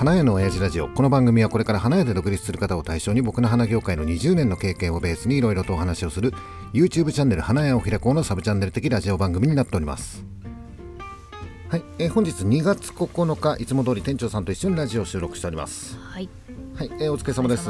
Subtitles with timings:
[0.00, 0.88] 花屋の親父ラジオ。
[0.88, 6.32] この番組はこれから花屋で独立する方を対象に僕の花業界の20年の経験をベースにいろいろとお話をする
[6.72, 10.24] YouTube チャンネル花屋を開こうのサブチャンネル的ラジオ番組になっております。
[11.68, 15.98] はい、えー本日2月9日いつも通り店長さんと一緒にラジオを収録しております。
[15.98, 16.30] はい。
[16.76, 17.68] はい、えーお疲れ様です。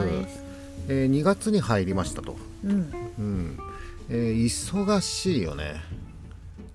[0.86, 2.36] えー2月に入りましたと。
[2.64, 2.70] うん。
[3.18, 3.58] うん、
[4.08, 5.82] えー忙しいよね。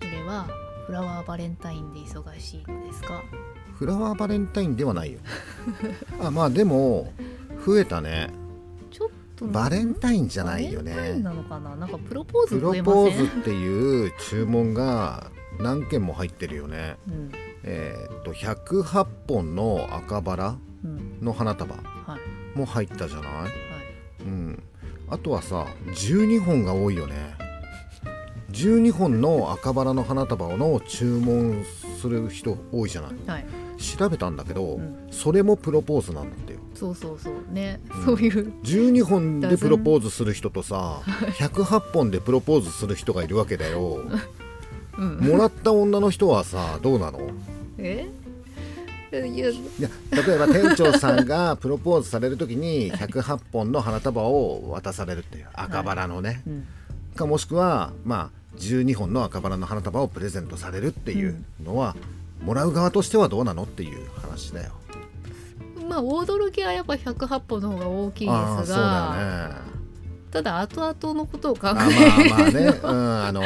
[0.02, 0.50] これは
[0.86, 3.24] フラワーバレンタインで忙しいのですか？
[3.78, 5.20] フラワーバレンタインではないよ
[6.22, 7.12] あまあでも
[7.66, 8.30] 増えたね
[8.92, 11.76] ちょっとバレンタインじゃないよバレンタインねなのかな？
[11.76, 12.72] なんかプロポーズプロ。
[12.84, 17.32] ポーズっていう注文が何件も入ってるよねうん。
[17.64, 21.20] えーっと108本の赤バラうん。
[21.22, 22.58] の花束はい。
[22.58, 23.28] も入ったじゃない？
[23.34, 23.52] はい。
[24.22, 24.64] うん
[25.10, 27.36] あとはさ12本が多いよね
[28.52, 31.64] 12本の赤バラの花束の注文
[32.02, 33.12] する人多いじゃない？
[33.28, 33.46] はい。
[33.78, 37.80] 調べたんだけど、うんそれもプロポーズなんだってよそうそうそうね。
[37.90, 38.52] うんそういう。
[38.64, 41.02] 12本でプロポーズする人とさ
[41.40, 44.02] 108本でプロポーズする人がいるわけだよ
[44.98, 45.18] うん。
[45.20, 47.20] もらった女の人はさどうなの？
[47.78, 48.08] え？
[49.14, 49.48] いや。
[50.12, 56.66] 例えば店長さんが プロポーズされる時に108本の花束を渡されるっていう赤バラのね、うん。
[57.16, 61.96] かもしくはまあ12本の赤バラの花束をプレゼントされるっていうのは、
[62.42, 64.72] もらう側としてはどうなのっていう話だよ。
[65.88, 69.76] まあ驚きはやっぱ108本の方が大きいですああそうだが、よね。
[70.32, 73.42] ただ後々のことを考あえまあまあね、うん、あの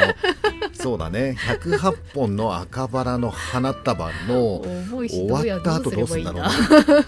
[0.72, 1.36] そうだね。
[1.62, 4.60] 108本の赤バラの花束の
[5.08, 6.42] 終わった後どうすんだろう、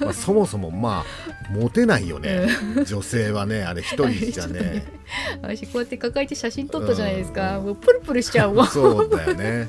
[0.05, 2.47] まあ、そもそもまあモテないよね、
[2.87, 4.87] 女性はねあれ一人じゃね。
[5.43, 9.69] 私こうやって抱えて写真撮ったじゃないですか、もうプルプルしちゃうわそうだよね、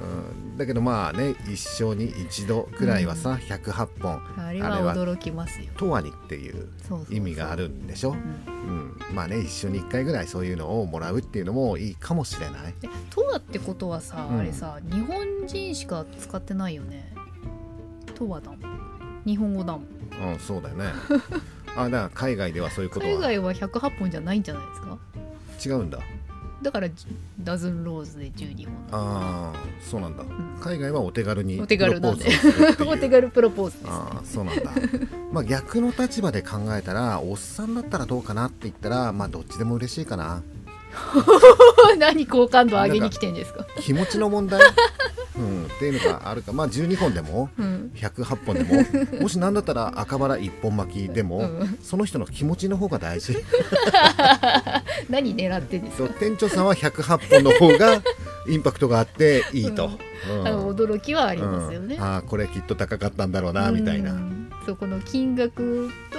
[0.00, 0.04] う
[0.43, 5.66] ん、だけどまあね一生に一度くらいはさ、108本あれはは驚きますよ。
[5.76, 6.68] とわにっていう
[7.10, 8.16] 意味があるんでしょ、うん。
[8.18, 12.74] うん、まあね一緒に1回ぐらいそういうのをもらうっていうのもいいかもしれない。
[12.82, 14.38] えトワってことはさ、うん。
[14.38, 17.12] あれさ日本人しか使ってないよね？
[18.14, 18.60] トワだもん。
[19.26, 19.82] 日本語だもん。
[20.32, 20.86] うんそうだよね。
[21.76, 23.12] あだから海外ではそういうことは。
[23.12, 24.98] 海外は108本じゃないんじゃないですか？
[25.76, 25.98] 違うんだ
[26.62, 26.88] だから
[27.40, 28.74] ダズンローズで12本。
[28.92, 30.58] ああそうなんだ、ん。
[30.60, 32.12] 海外はお手軽にお手軽な。
[32.12, 32.26] んで
[32.86, 34.70] お手軽プロポーズです、ね、ああそうなんだ。
[35.32, 40.42] まあ逆の立場で考えたらおっさんだったらどうかなって言ったらまあどっちでも嬉しいかな。
[41.98, 43.66] 何好感度上げに来てんですか？
[43.80, 44.60] 気持ちの問題、
[45.36, 46.52] うん、っていうのがあるか。
[46.52, 51.78] まあ12本でもうん108本でも もし何だったら赤バラ1本巻きでも、うん。
[51.82, 53.36] その人の気持ちの方が大事。
[55.08, 56.08] 何狙ってんですか？
[56.18, 58.02] 店長さんは108本の方が
[58.48, 59.90] インパクトがあっていいと、
[60.30, 60.46] うん。
[60.48, 61.96] あの驚きはありますよね。
[61.96, 66.18] うん、ああこれきっと高かったんだろうなみたいな、ううんんそこの金額と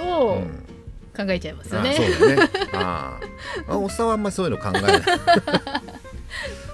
[1.16, 2.50] 考えちゃいますよね、そうだね。
[2.72, 3.18] あ
[3.68, 5.02] ああおっさんはあんまりそういうの考えない。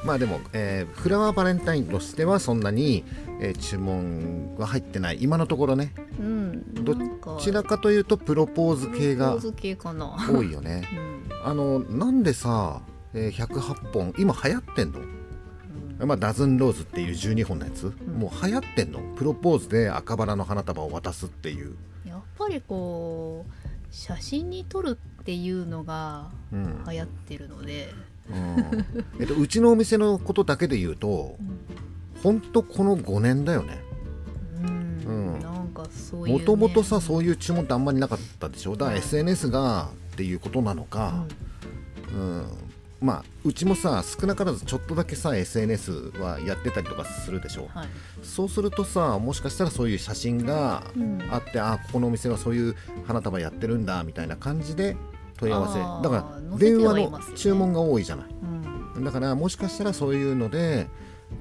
[0.04, 3.04] まあでも、えーフラワーバレンタインとしてはそんなに、
[3.44, 5.19] えー注文は入ってない。
[5.20, 5.92] 今のところね。
[6.20, 6.84] うん。
[6.84, 6.94] ど
[7.41, 10.88] ちらかというとプロポーズ系が多いよね。
[11.28, 11.44] うん。
[11.44, 12.82] あのなんでさ、
[13.14, 15.00] えー108本今流行ってんの？
[15.00, 16.08] うん。
[16.08, 19.00] まあ、ダズンローズっていう12本のやつ、もう流行ってんの？
[19.16, 21.74] プロポーズで赤バラの花束を渡すっていう、
[22.06, 23.53] やっぱりこう
[23.91, 26.84] 写真に撮るっていうのがうん。
[26.88, 27.92] 流行ってるので、
[28.30, 28.86] うん。
[29.19, 31.36] えっと、うちのお店のことだけで言うと
[32.22, 33.83] ほんとこの5年だよね。
[36.12, 38.72] もともとさそういう注文ってあんまりなかったでしょ？
[38.72, 41.25] だからうん SNS がっていうことなのか、
[42.12, 42.47] うん。
[43.00, 47.69] まあうちもさ少なからずちょっとだけさ SNS はやってたりとかするでしょ？
[47.75, 47.88] はい、
[48.22, 51.21] そうするとさもしかしたらそういう写真がうん。
[51.31, 54.97] あってあここのお店はそういう花束やってるんだみたいな感じで
[55.39, 55.81] 問い合わせ。
[56.09, 58.27] だから電話の注文が多いじゃない。
[58.97, 59.04] うん。
[59.04, 60.87] だからもしかしたらそういうので、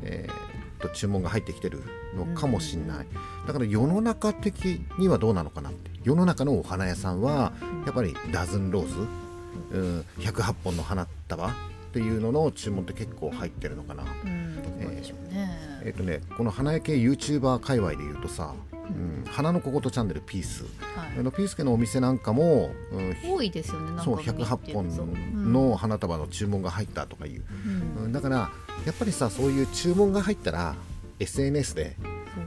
[0.02, 0.36] えーっ
[0.82, 1.84] と注文が入ってきてる
[2.16, 3.08] のかもしれない、
[3.48, 5.92] だから世の中的にはどうなのかなって。
[6.04, 7.54] 世の中のお花屋さんは
[7.86, 9.08] やっぱりダズンローズ、
[9.72, 11.52] うん、108本の花束っ
[11.94, 14.04] ていうのの注文って結構入ってるのかな。
[14.04, 14.82] うん。
[14.82, 20.64] どうでしょうね、えっ、とねこの花屋系 YouTuber 界隈で言うとさ、うん、花の小言チャンネルピース。
[20.96, 21.20] はい。
[21.20, 24.46] あのピースケのお店なんかも、うん、多いですよねそう見てると。
[24.46, 27.44] 108本の花束の注文が入ったとかいう、
[27.98, 28.04] うん。
[28.06, 28.52] うんだから
[28.86, 30.76] やっぱりさそういう注文が入ったら
[31.20, 31.96] SNS で、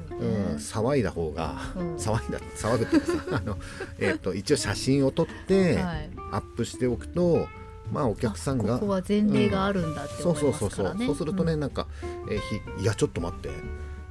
[0.09, 1.97] そううんね騒いだ方が、うん。
[1.97, 3.59] 騒いだ騒ぐっていうかさ あの、
[3.99, 6.11] えっと一応写真を撮ってはい。
[6.33, 7.47] アップしておくと、
[7.93, 11.87] まあお客さんがあここは前例があるんだってそう思いそうそうそうますからねそうするとね、んなんか、
[12.31, 12.39] えー
[12.79, 13.51] ひいやちょっと待って。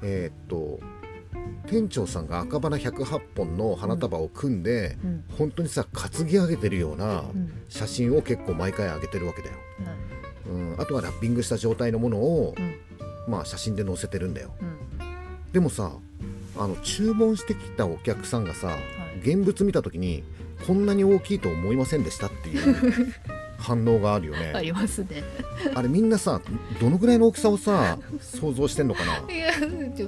[0.01, 0.79] えーっと
[1.67, 5.23] 店長さんが赤花108本の花束を組んで、うん。
[5.37, 7.51] 本当にさ担ぎ上げてるようなうん。
[7.69, 9.55] 写真を結構毎回上げてるわけだよ、
[10.77, 12.75] ん、あとはラッピングした状態のものを、うん。
[13.27, 14.53] まあ写真で載せてるんだよ。
[14.61, 14.77] うん。
[15.51, 15.91] でもさ
[16.57, 18.77] あの注文してきたお客さんがさ、
[19.15, 19.19] い。
[19.29, 20.23] 現物見た時に
[20.67, 23.13] こんなに大きいと思いませんでしたっていう
[23.57, 25.23] 反応があるよね、ありますね。
[25.73, 26.41] あれみんなさ
[26.81, 29.33] どのぐらいの大きさをさ想像してんのかな？
[29.33, 29.51] いや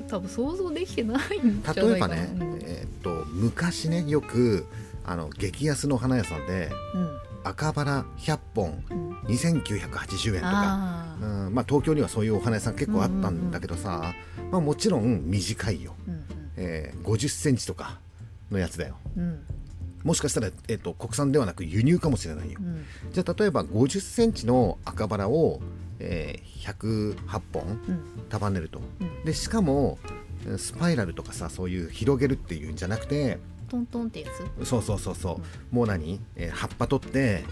[0.08, 2.30] 多分想像できてないんじ例えばね、
[2.62, 4.66] えーっと昔ねよく
[5.06, 7.18] あの激安の花屋さんでうん。
[7.46, 11.54] 赤バラ100本うんうん2980円とか、うん。
[11.54, 14.14] まあ、東京にはそういうお花屋さん結構あったんだけどさ、
[14.52, 16.26] まあ、もちろん短いよ、うん
[16.58, 18.00] えー50センチとか
[18.52, 18.98] のやつだよ。
[19.18, 19.24] うん。
[19.24, 19.40] うん
[20.06, 22.60] もしかしたら、えーっと国産ではなく輸入かもしれないよ。
[22.62, 22.86] うん。
[23.12, 25.62] じゃあ例えば50センチの赤バラを、
[26.00, 28.00] えー108本うん。
[28.30, 28.80] 束ねると。
[29.02, 29.26] うん。
[29.26, 29.98] でしかも
[30.46, 34.28] えースパイラルとかさそういう広げるっていうんじゃなくてトントンってや
[34.62, 34.68] つ？
[34.70, 35.42] そうそうそうそ
[35.72, 37.44] う、もう何、えー葉っぱ取って、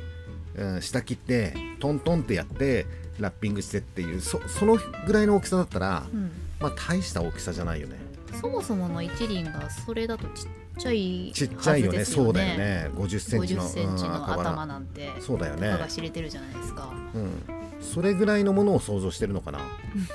[0.55, 2.85] うん、下切ってトントンってやって
[3.19, 6.31] ラッピングしてっていうそそのぐらいの大きさだったら、うん。
[6.59, 7.97] まあ大した大きさじゃないよね。
[8.39, 10.47] そもそもの一輪がそれだとちっ
[10.79, 12.05] ちゃいちっちゃいよね。
[12.05, 12.89] そうだよね。
[12.95, 16.91] 50センチの50センチうんの頭なんてそうだよねが知れてるじゃないですか。
[17.13, 17.41] うん、
[17.81, 19.59] それぐらいのものを想像してるのかな。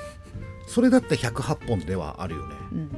[0.67, 2.55] それだって108本ではあるよね。
[2.71, 2.89] うん。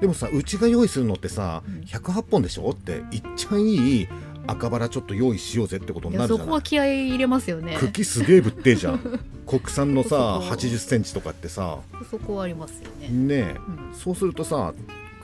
[0.00, 1.80] でもさうちが用意するのってさうん。
[1.82, 2.70] 108本でしょ？
[2.70, 4.08] っていっちゃんいい
[4.46, 6.38] 赤バラちょっと用意しようぜってこといになるじゃない。
[6.38, 7.76] やそこは気合い入れますよね。
[7.78, 11.78] 茎すげえぶってえじゃん国産のさそこ80センチとかってさ。
[12.10, 13.08] そこはありますよね。
[13.08, 13.94] ねえ、うん。
[13.94, 14.72] そうするとさ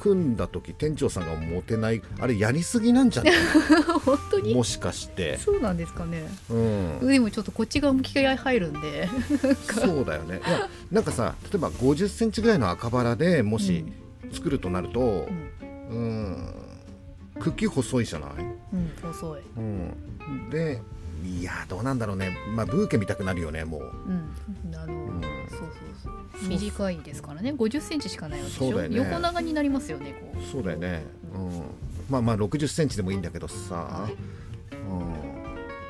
[0.01, 3.33] 組んだ時店長さんが持てないあれやりすぎなんじゃない？
[4.05, 4.53] 本当に？
[4.55, 5.39] もしかして。
[5.39, 6.25] そうなんですかね。
[6.51, 6.55] う
[7.05, 7.07] ん。
[7.07, 9.09] でもちょっとこっち側も気合い入るんで。
[9.81, 10.41] そうだよね。
[10.45, 13.85] いやなんかさ例えば50センチぐらいの赤バラでもし
[14.33, 15.29] 作るとなると
[15.91, 15.95] うん。
[15.95, 16.55] うん
[17.43, 18.31] 茎細いじゃない？
[18.73, 19.43] うん細い。
[19.57, 20.81] うん、で
[21.25, 22.37] いやどうなんだろうね。
[22.55, 23.81] まあブーケ見たくなるよねもう。
[23.83, 24.75] うん。
[24.75, 25.23] あの、ん。
[25.49, 25.69] そうそう
[26.03, 26.13] そう。
[26.41, 27.53] そう短いですからね。
[27.53, 28.89] 50センチしかないわけでしょ、ね。
[28.97, 30.43] 横長になりますよねこう。
[30.51, 31.05] そうだよね、
[31.35, 31.63] うん、
[32.11, 34.09] まあまあ60センチでもいいんだけどさ、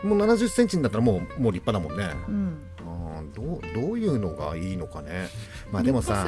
[0.02, 2.34] うん、もう70センチになったらもうもう立派だもんね、うん。
[2.34, 2.81] う
[3.22, 5.28] ん、どうどういうのがいいのかね。
[5.70, 6.26] まあでもさ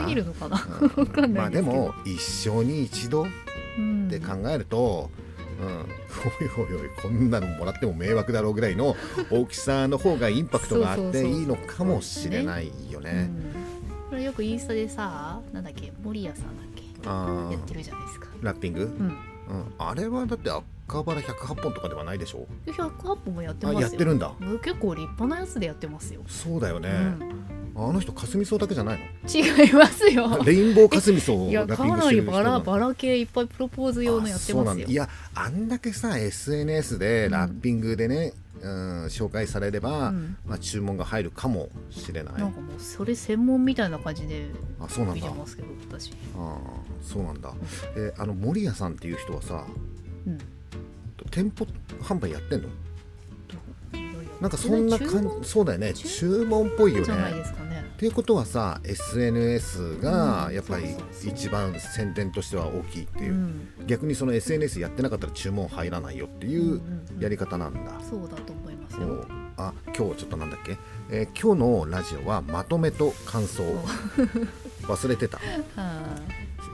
[1.29, 3.27] まあでも一生に一度
[3.79, 5.11] うんって考えると、
[5.61, 8.97] うん、おいおいおいこんなのもらっても迷惑だろうぐらいの
[9.31, 13.31] 大きさの方がインパクトがあっていいのかもしれないよね。
[13.31, 14.11] うん。
[14.11, 16.85] これよくインスタでさなんだっけ守屋さんだっけ？
[17.09, 18.29] やってるじゃないですか。
[18.41, 19.19] ラッピング、うん、
[19.49, 19.75] うん。
[19.79, 23.89] あれはだって赤バラ108本とかではないでしょ？108本もやってあますよ。
[23.89, 24.33] やってるんだ。
[24.41, 26.89] うん結構立派なやつでやってますよ、そうだよね、
[27.75, 27.89] うん。
[27.89, 30.29] あの人かすみ草だけじゃない違いますよ。
[30.29, 34.87] のレインボーかすみ草をいやかなりバラバラ系いっぱいプロポーズ用のやってますよ。
[34.87, 40.37] いやあんだけさ SNS でラッピングでね、うん紹介されれば、うん。
[40.47, 42.35] まあ、注文が入るかもしれない。
[42.35, 44.47] なんかもうそれ専門みたいな感じで
[44.81, 45.27] あそうなんだ。
[45.27, 46.13] 見てますけど私。
[46.13, 46.59] ああ
[47.05, 47.53] そうなんだ、
[47.97, 49.65] えあの森谷さんっていう人はさ
[50.27, 50.39] うん。
[51.31, 51.67] 店舗
[52.03, 52.69] 販売やってんの？
[54.41, 55.95] なんかそんな感じそうだよね。
[55.95, 57.15] 注注文っぽいよね。
[57.15, 57.45] ね。
[57.95, 60.55] っていうことはさ SNS がうん。
[60.55, 60.85] やっぱり
[61.25, 63.33] 一番宣伝としては大きいっていう。
[63.33, 63.69] う、ん。
[63.87, 66.81] 逆にその SNS やってなかったら注文入らないよっていう
[67.21, 69.25] やり方なんだ、そうだと思いますよ。
[69.57, 70.77] あ今日ちょっとなんだっけ、
[71.11, 73.63] えー今日のラジオはまとめと感想。
[74.83, 75.39] 忘れてた。
[75.81, 76.03] は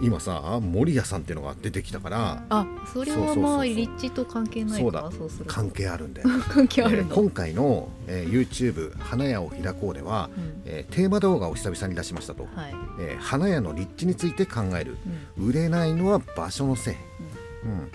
[0.02, 5.02] 今さ森谷さんっていうのが出てきたからああそれはまあ立地と関係ないそうだ。
[5.02, 5.52] かそうすると。
[5.52, 6.28] 関係あるんだよ。
[6.48, 10.62] 関係あるの、えー今回の、えー YouTube「花屋を開こう」では、うん。
[10.64, 14.96] えーテーマ動画を久々に出しましたと、はい、えー花屋の立地について考える。
[15.38, 15.48] うん。
[15.48, 16.94] 売れないのは場所のせい、
[17.64, 17.90] うん、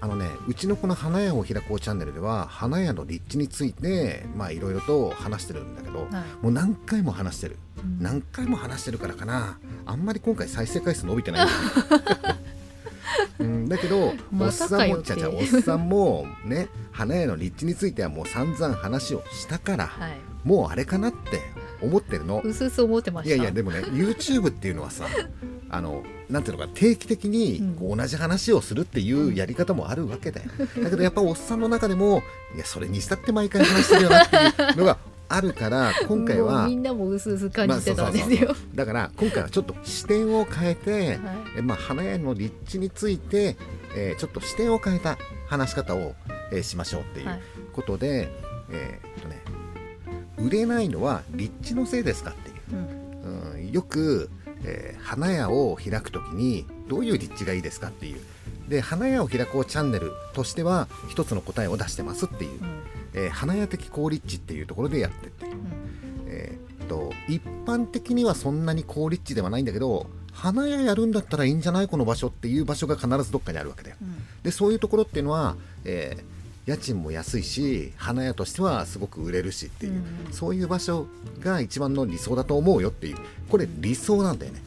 [0.00, 6.08] あのねうちのこの花屋を開こうチャンネルでは花屋の立地についてまあいろいろと話してるんだけど、はい。
[6.42, 7.56] もう何回も話してる。
[7.78, 8.02] うん。
[8.02, 9.58] 何回も話してるからかな。
[9.86, 11.58] あんまり今回再生回数伸びてないんだよ。
[12.34, 12.38] ね
[13.40, 20.18] うん、だけど、まおったさんもちゃちゃおっさんもね花屋の立地についてはもう散々話をしたから、はい。
[20.44, 21.40] もうあれかなって
[21.82, 22.40] 思ってるの。
[22.44, 23.34] うすうす思ってました。
[23.34, 25.06] いやいやでもね YouTube っていうのはさ
[25.70, 27.74] あのなんていうのか定期的にうん。
[27.74, 30.50] こう同じ話をするっていうやり方もあるわけだよ、
[30.82, 32.22] だけどやっぱおっさんの中でも
[32.54, 34.38] いやそれにしたって毎回話してるよなってい
[34.74, 38.54] うのがあるから今回はみんなもうすうす感じてたんですよ。
[38.74, 41.20] だから今回はちょっと視点を変えて、はい。
[41.58, 43.56] えまあ、花屋の立地について、
[43.94, 46.14] えーちょっと視点を変えた話し方を、
[46.50, 47.40] えーしましょうっていうはい。
[47.74, 48.28] ことで、
[48.70, 49.42] えーっとね
[50.40, 52.56] 売れないのは立地のせいですかっていう。
[52.72, 53.52] うん。
[53.54, 54.30] うんよく、
[54.64, 58.20] えー花屋を開くときにどういう立地がいいですかっていう。
[58.68, 62.82] で花屋を開こうチャンネルとしては一つの答えを出してますっていう、うん。
[63.14, 65.54] えー花屋的好立地っていうところでやってって、うん。
[66.26, 71.88] えーっと一般的にはそんなに好立地ではないんだけど花屋やるんだったらいいんじゃない？
[71.88, 73.96] この場所っていう場所が必ずどっかにあるわけだよ。
[74.00, 74.16] うん。
[74.42, 76.37] でそういうところっていうのは、えー
[76.68, 79.96] 家賃も安いし花屋としてはすごく売れるしっていう、う
[80.28, 80.32] ん。
[80.32, 81.06] そういう場所
[81.40, 83.16] が一番の理想だと思うよっていう
[83.48, 84.62] これ理想なんだよね、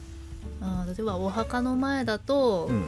[0.60, 2.84] あー例えばお墓の前だと、うん、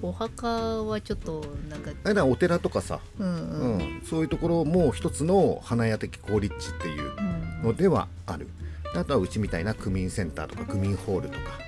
[0.00, 3.78] お墓はちょっとなんかだからお寺とかさ、うんううん。
[3.98, 7.68] んそういうところも一つの花屋的好立地っていううん。
[7.68, 8.46] のではある。
[8.46, 8.52] で
[8.94, 11.58] あとはうちみたいな区民センターとか区民ホールとか、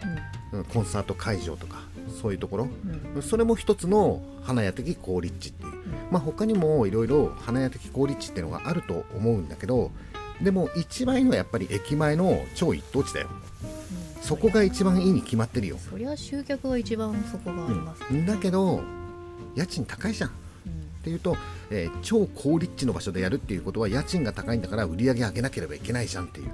[0.53, 0.65] うん。
[0.65, 1.83] コンサート会場とか
[2.23, 2.65] そういうところ。
[2.65, 3.17] うん。
[3.17, 5.73] うんそれも一つの花屋的好立地っていう、
[6.11, 9.91] まあ他にもいろいろ花屋的好立地っていうのがあると思うんだけど
[10.43, 13.29] でも一番いいのはやっぱり駅前の超一等地だよ。
[14.17, 14.23] うん。
[14.23, 18.81] そこが一番いいに決まってるよ、そりゃ集客が一番そこがありますうん、だけど
[19.55, 20.31] 家賃高いじゃん。
[20.31, 20.33] っ
[20.67, 21.03] うん。
[21.03, 21.37] ていうと、
[21.71, 26.51] えー超好立地の場所でやるっていうことは家賃が高いんだから売り上げ上げなければいけないじゃんっていう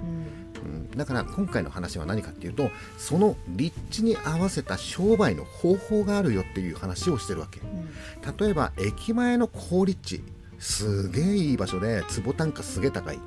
[0.63, 0.71] うん。
[0.71, 7.59] うんだから今回の話は何かっていうとその立地に合わせた商売の方法があるよっていう話をしてるわけ。
[7.61, 8.37] うん。
[8.37, 10.23] 例えば駅前の好立地。
[10.59, 13.19] すげえいい場所で坪単価すげえ高い、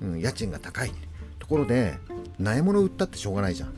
[0.00, 0.12] うん。
[0.14, 0.92] うん、家賃が高い。
[1.38, 1.98] ところで
[2.38, 3.76] 苗物売ったってしょうがないじゃん、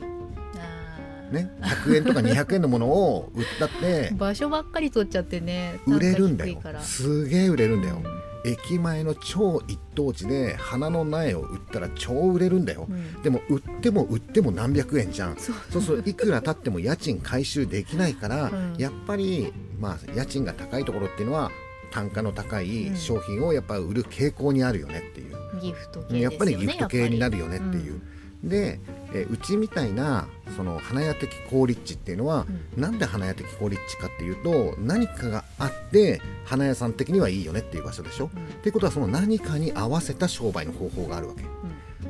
[1.33, 6.61] ね、100円とか200円のものを売ったって 場所ばっかり取っちゃってね売れるんだよ。
[6.81, 8.01] すげえ売れるんだよ。
[8.03, 13.21] うん駅前の超一等地で花の苗を売ったら超売れるんだよ、うん。
[13.21, 15.37] でも売っても売っても何百円じゃん。
[15.37, 15.55] そう。
[15.71, 18.75] そうそういくら経っても家賃回収できないから、うん。
[18.77, 21.51] やっぱりまあ家賃が高いところっていうのは
[21.91, 22.95] 単価の高いうん。
[22.97, 28.01] 商品をやっぱ売る傾向にあるよねっていう、ギフトねやっぱりギフト系になるよねやっていう、
[28.43, 28.79] で、
[29.13, 32.45] えーうちみたいなその花屋的好立地っていうのは、
[32.75, 38.43] なんで花屋的好立地かっていうと何かがあって花屋さん的にはいいよねっていう場所でしょ、うん。
[38.43, 41.43] っていうことはその何かに合わせた商売の方法があるわけ、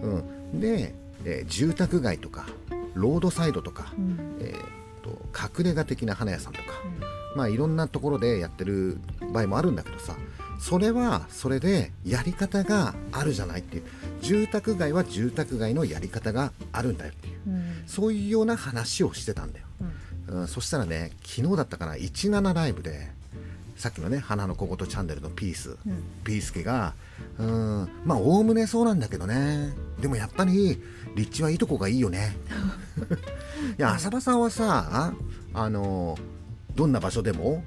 [0.02, 0.08] う
[0.56, 2.46] ん、で、えー住宅街とか
[2.94, 4.06] ロードサイドとか、うん。
[4.06, 4.58] うんえー
[5.04, 6.68] と隠れ家的な花屋さんとか、
[7.36, 9.00] まあいろんなところでやってる
[9.34, 10.16] 場合もあるんだけどさ
[10.64, 13.84] それはそれでやり方があるじゃないっていう。
[14.22, 17.40] 住宅街は住宅街のやり方があるんだよっていう。
[17.48, 17.84] うん。
[17.86, 19.66] そういうような話をしてたんだよ、
[20.30, 20.40] うん。
[20.40, 23.10] うん、そしたらね昨日だったかな17ライブで
[23.76, 26.02] さっきのね「花の小言チャンネル」のピース、うん。
[26.24, 26.94] ピースケが
[27.38, 27.46] うー
[27.84, 29.74] んまあおおむねそうなんだけどね。
[30.00, 30.82] でもやっぱり
[31.18, 32.38] 立地はいいとこがいいよね。
[33.78, 35.14] いや浅場さんはさ
[35.54, 36.18] あの
[36.74, 37.66] どんな場所でも、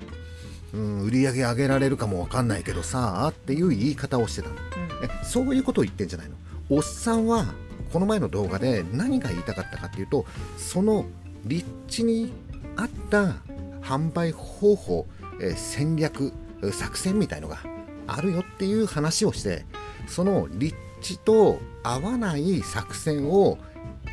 [0.77, 4.57] うん、売り上げ上げられるかもわかんないけどさっていう言い方をしてたの。
[5.03, 6.37] えそういうことを言ってんじゃないの？
[6.69, 7.55] おっさんは
[7.93, 10.27] この前の動画で何が言いたかったかっていうと
[10.59, 11.07] その
[11.45, 12.33] 立地に
[12.77, 13.37] 合った
[13.81, 15.07] 販売方法、
[15.41, 17.59] えー戦略えー作戦みたいのが
[18.07, 19.65] あるよっていう話をして
[20.07, 23.59] その立地と合わない作戦を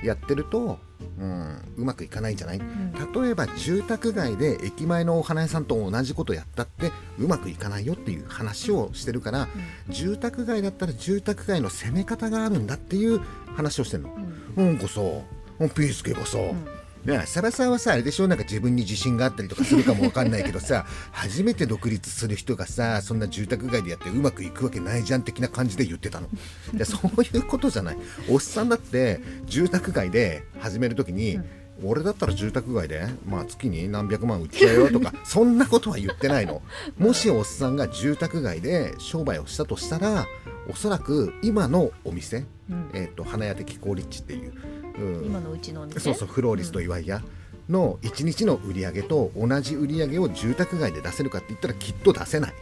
[0.03, 0.79] やってると、
[1.19, 2.57] うん、うまくいかないんじゃない？
[2.57, 2.93] ん。
[3.13, 9.47] 例えば住宅街で駅前のお花屋さんと同じことやったってうまくいかないよっていう話をしてるから、
[9.89, 13.21] 住宅街だったら住宅街の攻め方があるんだっていう
[13.55, 14.15] 話をしてるの。
[14.57, 14.65] うん。
[14.65, 15.01] なんかさ
[15.59, 16.37] ピースケがさ、
[17.05, 18.27] んねサバさんはさあれでしょ？
[18.27, 26.27] なんか自分に自信があったりとかするかもわかんないけどさ 初めて独立する人がさそんな住宅街でやってうまくいくわけないじゃん的な感じで言ってたの。
[26.73, 27.97] いやそういうことじゃない。
[28.29, 31.39] おっさんだって住宅街で始める時に、
[31.83, 36.61] 俺だったら住宅街で、まあ、月に何百万売っちゃうよとか そんなことは言ってないの。
[36.97, 40.27] もしおっさんが住宅街で商売をしたとしたら
[40.69, 42.89] おそらく今のお店、うん。
[42.93, 44.53] えー、と花屋的好立地っていう、
[44.97, 45.25] うん。
[45.25, 47.21] 今のうちのお店そうそうフローリスと岩井屋。
[47.69, 52.53] の1日の売り上げと同じ売り上げを住宅街で出せるかって言ったらきっと出せない。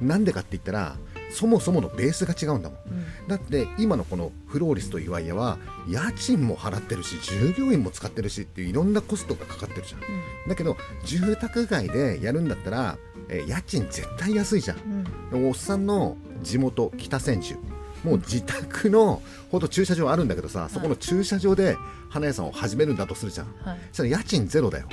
[0.00, 0.08] うん。
[0.08, 0.96] なんでかって言ったら
[1.30, 2.78] そもそものベースが違うんだもん。
[2.90, 3.28] うん。
[3.28, 10.00] だって今のこのフローリスと岩井屋は家賃も払ってるし従業員も使ってるしっていういろんなコストがかかってるじゃん。
[10.48, 15.04] だけど住宅街でやるんだったら、えー家賃絶対安いじゃん。
[15.32, 15.48] うん。
[15.48, 17.56] おっさんの地元北千住
[18.04, 21.76] もう自宅のほんと駐車場あるんだけどさそこの駐車場で
[22.08, 23.54] 花屋さんを始めるんだとするじゃん。
[23.62, 23.78] はい。
[23.92, 24.88] そ家賃ゼロだよ、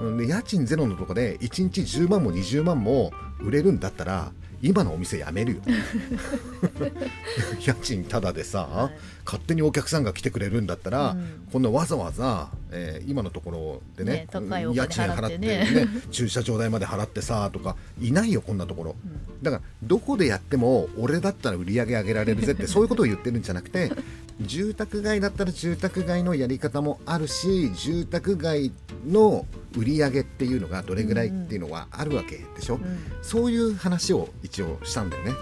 [0.00, 0.06] うん。
[0.08, 5.60] うん、で家賃ゼロのとこで1日10万も20万も売れるんだったら今のお店辞めるよ。
[7.60, 11.46] 家賃タダでさ、はい勝手にお客さんが来てくれるんだったら、うん。
[11.52, 14.26] こんなわざわざ、えー今のところでねね
[14.74, 18.96] 家賃払ってね 駐車場代まで払ってさとかいないよこんなところ、
[19.42, 23.92] だからどこでやっても俺だったら売り上げ上げられるぜって そういうことを言ってるんじゃなくて
[24.40, 28.72] 住宅街だったら住宅街のやり方もあるし住宅街
[29.06, 32.82] の売り上げっていうのがどれぐらいっていうのはあるわけでしょ、うん。
[33.22, 35.32] そういう話を一応したんだよね。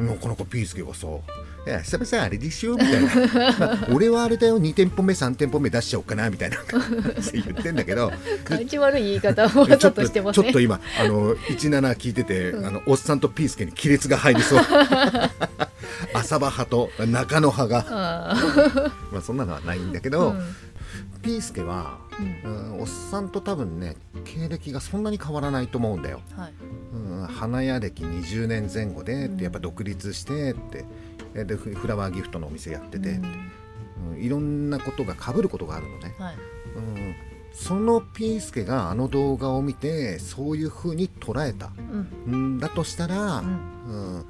[0.00, 1.20] なかなかピースケがさ「いや
[1.64, 3.56] 久々あれでしょ」みたいな。
[3.58, 6.58] まあ俺はあれだよ2店舗目3店舗目出しちゃおうかなみたいな。
[7.32, 8.12] 言ってんだけど。
[8.44, 10.44] 感じ悪い言い方をわざとしてますね。
[10.44, 14.60] ちょっと今あの17聞いてて、あのおっさんとピースケに亀裂が入りそう。
[16.14, 17.84] 浅場派と中野派が。
[17.88, 18.34] あ
[19.12, 20.42] まあそんなのはないんだけーど、うん。
[21.22, 21.98] ピースケは、
[22.44, 22.80] うん。
[22.80, 26.20] おっさんと多分ね経歴がそんなに変わらないと思うんだよ。
[26.36, 26.52] はい。
[26.92, 30.78] うん、花屋歴20年前後でってやっぱ独立してって。
[30.78, 30.84] え
[31.34, 33.24] でフフラワーギフトのお店やってて、うん。
[33.24, 36.34] うんいろんなことが被ることがあるのね、はい。
[36.74, 37.14] うん、
[37.52, 41.70] そのピースケがあの動画を見てそういう風に捉えた。
[42.26, 42.56] うん。
[42.56, 43.46] んだとしたら、うん。
[43.88, 44.24] うん。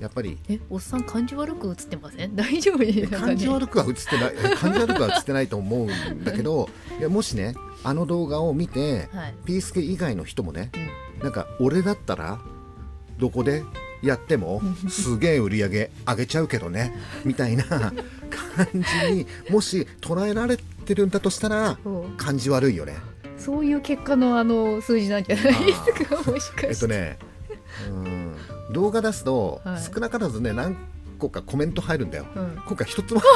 [0.00, 0.38] やっぱり。
[0.48, 2.34] えおっさん感じ悪く映ってません？
[2.36, 3.16] 大丈夫？
[3.16, 4.34] 感じ悪くは映ってない。
[4.56, 10.70] 感じ悪くは映ってないと思うんだけどいやもしねあの動画を見てはいピースケ以外の人もね
[11.18, 12.40] うんなんか俺だったら
[13.18, 13.62] どこで
[14.04, 16.94] やってもすげえ売り上げ上げちゃうけどね
[17.24, 17.92] みたいな感
[18.72, 21.78] じにもし捉えられてるんだとしたら
[22.16, 22.96] 感じ悪いよね。
[23.36, 27.18] そういう結果のあの数字なんじゃないですかもしかして、えっとね
[27.88, 28.36] うん。
[28.72, 29.82] 動画出すとはい。
[29.82, 30.76] 少なからずね何
[31.18, 32.26] 個かコメント入るんだよ。
[32.34, 32.62] うん。
[32.66, 33.20] 今回一つも。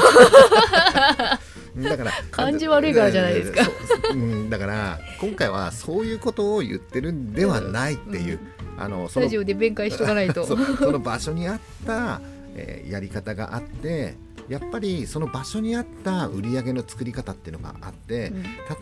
[1.82, 3.64] だから感じ悪いからじゃないですか。
[3.64, 3.70] そ
[4.14, 4.50] ううん。
[4.50, 8.40] だから今回はそういうことを言ってるんではないっていう、
[8.78, 10.44] あのそのスタジオで弁解しとかないと。
[10.44, 12.20] その場所に合った、
[12.54, 14.16] えーやり方があって
[14.48, 18.32] やっぱりその場所に合った売り上げの作り方っていうのがあって、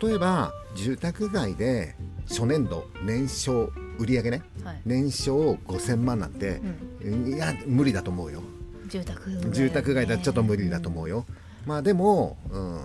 [0.01, 1.95] 例えば住宅街で
[2.29, 4.43] 初年度年商売り上げね。
[4.59, 4.81] うんはい。
[4.85, 6.61] 年商5000万なんて、
[7.03, 8.41] いや無理だと思うよ。
[8.87, 11.25] 住宅街住宅街だとちょっと無理だと思うよ、
[11.65, 12.79] まあでも、うん、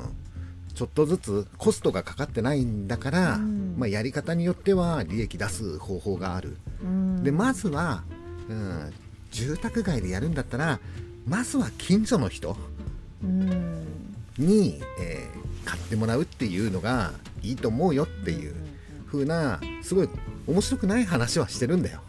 [0.74, 3.74] ちょっとずつコストがかかってないんだから、うん。
[3.78, 7.22] まあ、やり方によっては利益出す方法がある、うん。
[7.24, 8.04] でまずは、
[8.48, 8.92] うん、
[9.30, 10.80] 住宅街でやるんだったら
[11.26, 12.56] まずは近所の人
[13.22, 13.86] うん。
[14.38, 18.54] に、えー買ってもらうっていうのがいいと思うよっていう
[19.06, 20.08] 風なすごい
[20.46, 22.00] 面白くない話はしてるんだよ。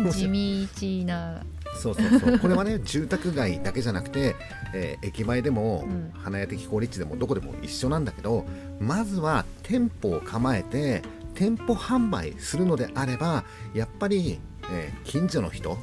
[0.12, 1.42] 地道な
[1.80, 2.38] そうそうそう。
[2.38, 4.36] これはね住宅街だけじゃなくて、
[4.74, 6.10] えー駅前でも、うん。
[6.14, 8.44] 花屋的好立地でもどこでも一緒なんだけど
[8.78, 11.02] まずは店舗を構えて
[11.34, 14.38] 店舗販売するのであればやっぱり、
[14.70, 15.78] えー近所の人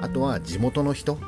[0.00, 1.18] あとは地元の人、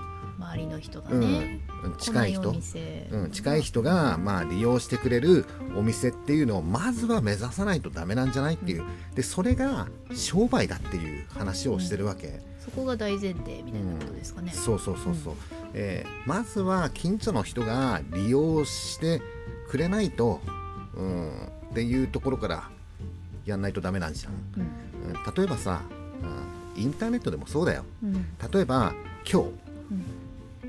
[0.55, 1.21] 周りの人がうん。
[1.21, 1.61] ね、
[1.99, 2.51] 近い人。
[2.51, 5.45] うん、近い人が、まあ、利用してくれる
[5.77, 8.85] お店っていうのをまずは目指さないとダメなんじゃないっていう。
[9.15, 15.35] でそれが商売だっていう話をしてるわけ、そこが大前提みたいなことですかね、そうそうそうそう、
[15.75, 19.21] えーまずは近所の人が利用して
[19.69, 20.41] くれないと、
[20.95, 21.31] うん、
[21.71, 22.71] っていうところから
[23.45, 24.63] やんないとダメなんじゃん、うん。
[25.11, 25.83] うん、例えばさ、
[26.77, 27.85] うん、インターネットでもそうだよ。
[28.03, 28.27] うん。
[28.53, 28.95] 例えば
[29.31, 30.24] 今日、うん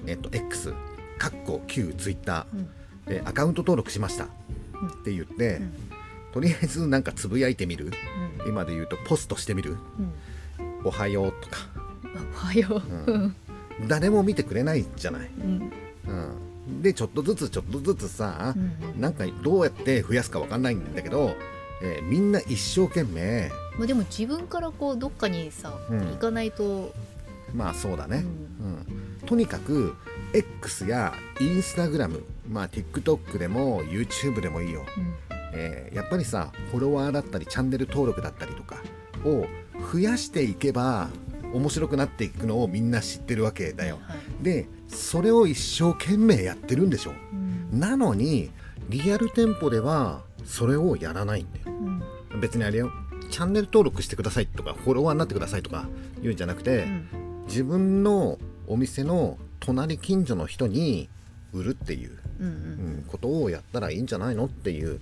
[0.08, 0.74] えっと X
[1.18, 2.70] かっこ旧ツイッターうん。
[3.06, 4.26] でアカウント登録しました。
[4.82, 5.74] うんって言って、うん。
[6.34, 7.92] とりあえずなんかつぶやいてみる。
[8.44, 8.50] うん。
[8.50, 9.78] 今で言うとポストしてみる。
[10.00, 10.12] うん。
[10.84, 11.58] おはようとか。
[12.34, 13.36] おはよう、うん。
[13.88, 15.72] 誰も見てくれないじゃない、うん。
[16.68, 19.02] うん、でちょっとずつちょっとずつさう、ん。
[19.02, 21.36] なんかどうやって増やすかわかんないんだけど、
[21.82, 23.50] えーみんな一生懸命。
[23.78, 26.00] まあ、でも自分からこうどっかにさ、うん。
[26.12, 26.94] 行かないと、
[27.54, 28.24] まあそうだね、
[28.60, 28.75] ううん
[29.26, 29.96] とにかく
[30.34, 35.14] X や Instagram まあ TikTok でも YouTube でもいいよ、うん。
[35.54, 38.78] えーやっぱりさフォロワーだったりチャンネル登録だったりとか
[39.24, 39.48] を
[39.92, 41.10] 増やしていけば
[41.54, 44.00] 面白くなっていくのをみんな知ってるわけだよ。
[44.02, 47.80] はいでそれを一生懸命やってるんでしょうん。
[47.80, 48.52] なのに
[48.90, 51.78] リアル店舗ではそれをやらないんだよ。
[52.32, 52.40] うん。
[52.40, 52.92] 別にあれよ。
[53.32, 55.88] チャンネル登録してくださいとかフォロワーになってくださいとか
[56.22, 57.46] 言うんじゃなくて、うん。
[57.48, 61.10] 自分のお店の隣近所の人に
[61.54, 65.00] 売るっていう、うんううんん、ことをやったらいいんじゃないのっていう、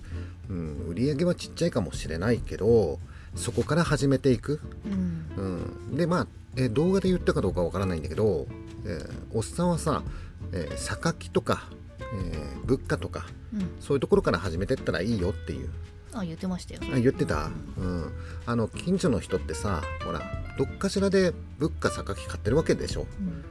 [0.48, 2.98] うん、売り上げはちっちゃいかもしれないけど
[3.34, 5.84] そこから始めていく、うん。
[5.90, 8.46] うん、でまあ、えー動画で言ったかどうかわからないんだけど、
[8.86, 10.02] えーおっさんはさ、
[10.52, 13.70] えー榊とか、えー物価とかうん。
[13.80, 15.68] そういうところから始めてったらいいよっていう
[16.14, 16.80] あ言ってましたよ。
[16.94, 18.12] あ言ってた、うん、
[18.46, 20.20] あの近所の人ってさほら
[20.56, 23.06] どっかしらで物価榊買ってるわけでしょ、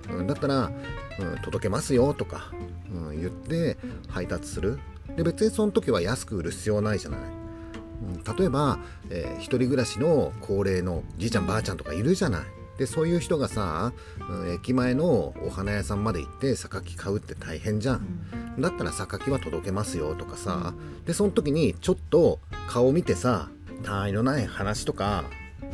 [0.10, 0.20] うん。
[0.20, 0.72] うん、だったら、
[1.20, 2.52] うん、届けますよとか、
[2.92, 4.80] うん、言って配達する。
[5.16, 12.42] で別にその時は安く売る必要ないじゃない、うん、例えば、えー一人暮らしの高齢のじいちゃんばあちゃんとかいるじゃない
[12.78, 13.94] でそういう人がさ、
[14.30, 20.74] うん、駅前のお花屋さんまで行って榊買うって大変じゃん、だったら榊は届けますよとかさ
[21.06, 23.50] でその時にちょっと顔見てさ
[23.84, 25.26] 他愛のない話とか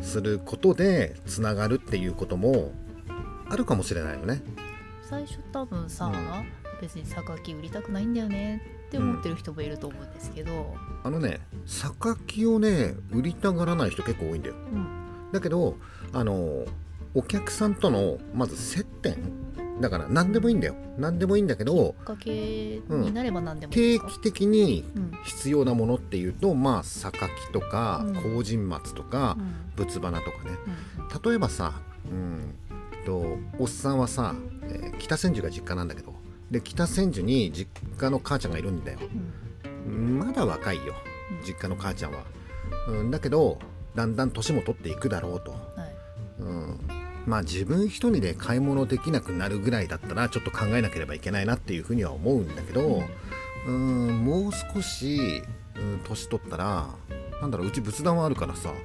[0.02, 2.72] することでつながるっていうことも
[3.50, 4.42] あるかもしれないよね。
[5.02, 6.60] 最初多分さ、うん。
[6.82, 14.56] 別に榊売りたくないんだよねって思ってる人もいると思うんですけど、あのね榊をね売りたがらない人結構多いんだよ。
[14.56, 15.32] うん。
[15.32, 15.76] だけど
[16.14, 16.66] あの
[17.14, 19.18] お客さんとのまず接点。
[19.82, 20.76] だから何でもいいんだよ。
[20.98, 25.12] 何でもいいんだけどきっかけになれば何でも定期的にうん。
[25.24, 28.16] 必要なものっていうとまあ榊とかうん。
[28.16, 29.86] 麹松とかうん。
[29.86, 30.52] 仏花とかね。
[31.12, 31.22] うん。
[31.32, 32.56] 例えばさうん
[33.06, 36.14] とおっさんはさ、えー北千住が実家なんだけど
[36.52, 39.00] で北千住に実家の母ちゃんがいるんだよ。
[39.88, 40.20] うん。
[40.20, 40.94] まだ若いよ
[41.32, 41.48] うん。
[41.48, 42.26] 実家の母ちゃんは、
[42.90, 43.58] うん、だけど
[43.96, 45.60] だんだん年も取っていくだろうと、はい。
[46.40, 46.80] うん、
[47.26, 53.04] まあ自分一人で買い物できなくなるぐらいだったらちょっと考えなければいけないなっていうふうには思うんだけど、
[53.68, 55.44] うん、もう少し、
[55.76, 56.88] うん、年取ったら
[57.42, 58.80] なんだろううち仏壇はあるからさはい。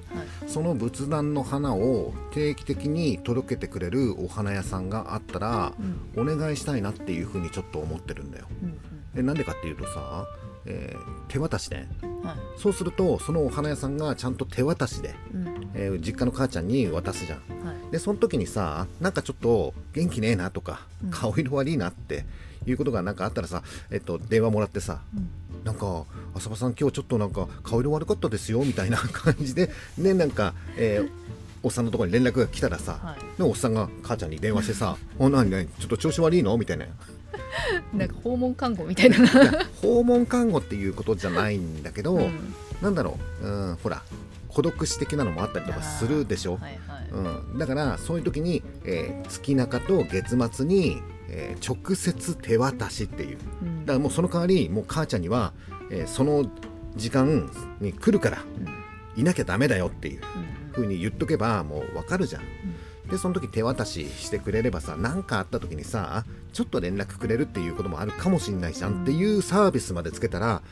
[0.49, 5.73] その仏壇の花を定期的に届けてくれるお花屋さんがあったら
[6.17, 6.33] うん。
[6.33, 8.47] お願いしたいなっていうふうにちょっと思ってるんだよ。
[8.63, 8.79] うん
[9.15, 10.27] でなんでかっていうとさ、
[10.67, 12.37] えー手渡しねうんはい。
[12.59, 15.71] そうするとそのお花屋さんがちゃんと手渡しで、うん。
[15.75, 17.39] えー実家の母ちゃんに渡すじゃん。
[17.67, 17.91] はい。
[17.93, 21.11] でその時にさなんかちょっと元気ねえなとかうん。
[21.11, 22.25] 顔色悪いなって
[22.67, 25.29] いうことがなんかあったらさ、えっと、電話もらってさうん。
[25.65, 31.11] なんか浅場さん今日ちょっとなんか顔色悪かったですよみたいな 感じでねなんか、えー
[31.63, 33.39] おっさんのところに連絡が来たらさ、はい。
[33.39, 36.85] でおっさんが母ちゃんに電話してさ「お何何ちょっと調子悪いの?」みたいな
[37.93, 39.17] なんか訪問看護みたいな、
[39.81, 42.55] 訪問看護っていうことじゃないんだけど、うん。
[42.83, 44.03] なんだろううんほら
[44.49, 53.39] 孤独死的なのもあったりとかするでしょ、はいはい、うん、だからそういう時に、えー月中と月末に、えー直接手渡しっていう。
[53.63, 53.81] うん。
[53.87, 55.53] だからもうその代わりもう母ちゃんには、
[55.91, 56.51] えーその
[56.97, 58.39] 時間に来るから
[59.17, 59.21] うん。
[59.21, 62.43] いなきゃダメだよっていううん風に言っとけばもうわかるじゃん。
[63.11, 70.63] でその時手渡ししてくれればさ何かあった時にさちょっと連絡くれるっていうこともあるかもしんないじゃんっていうサービスまでつけたら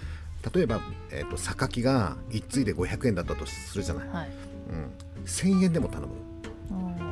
[0.54, 4.30] 例えば、えー、と榊が1対で500円だったとするじゃない、はい。
[5.16, 6.14] うん、1000円でも頼む。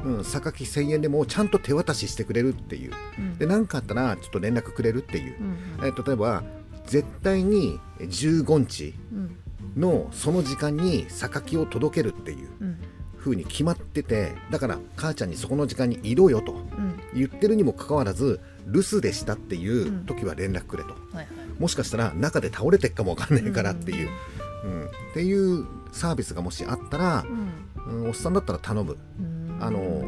[0.03, 2.93] うん、榊1000円でもちゃんと手渡ししてくれるっていう。
[3.19, 3.39] うん。
[3.39, 6.43] で何かあったらちょっと連絡くれるっていう、うんえ例えば
[6.87, 9.37] 絶対に15日うん。
[9.77, 12.49] のその時間に榊を届けるっていう。
[12.61, 12.79] うん
[13.21, 16.99] 風に決まっててだから母ちゃんにそこの時間にいろよとうん。
[17.15, 21.27] 言ってるにもかかわらず留守でしたっていう時は連絡くれと、はいはい。
[21.59, 24.09] もしかしたら中で倒れてっかもわかんないからっていう、
[24.65, 24.85] うん。
[24.87, 27.27] っていうサービスがもしあったら
[27.87, 28.03] う、ん。
[28.03, 28.97] うん、おっさんだったら頼む。
[29.19, 29.59] うん。
[29.61, 30.05] あの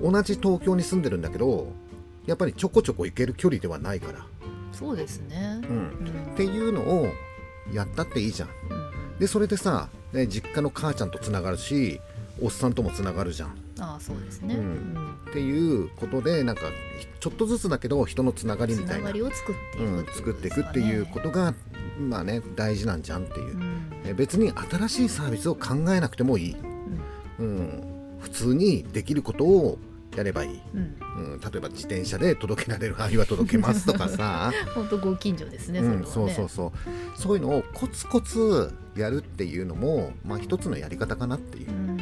[0.00, 1.72] 同じ東京に住んでるんだけど
[2.26, 4.24] やっぱりちょこちょこ行ける距離ではないから、
[4.72, 5.60] そうですね。
[5.64, 5.78] う、うん。
[6.04, 7.08] ん、っていうのを
[7.72, 8.48] やったっていいじゃん。
[8.48, 8.52] う
[9.16, 9.18] ん。
[9.18, 12.00] でそれでさ、ね、実家の母ちゃんとつながるし
[12.40, 13.54] おっさんともつながるじゃん。
[13.78, 14.94] ああそうですね、ううん。
[14.94, 16.62] んっていうことでなんか
[17.18, 18.98] ちょっとずつだけど人のつながりつみたな。
[18.98, 21.54] ないがりを作っていくうん、作っていくっていうことが
[21.98, 23.54] まあね大事なんじゃんっていう。
[23.54, 23.92] う、ん。
[24.04, 26.56] え別に新しいサービスを考えなくてもいい、
[27.38, 29.78] うん、普通にできることを
[30.16, 30.96] やればいい、うん。
[31.16, 36.34] うん、例えば自転車で届けられる範囲は届けますとかさ、 本当ご近所ですね、うん、それはね。
[36.34, 36.72] そうそうそ
[37.16, 37.20] う。
[37.20, 41.70] そういうのをコツコツやるっていうのも、まあ、一つのやり方かなっていう。
[41.70, 41.99] う、んうん、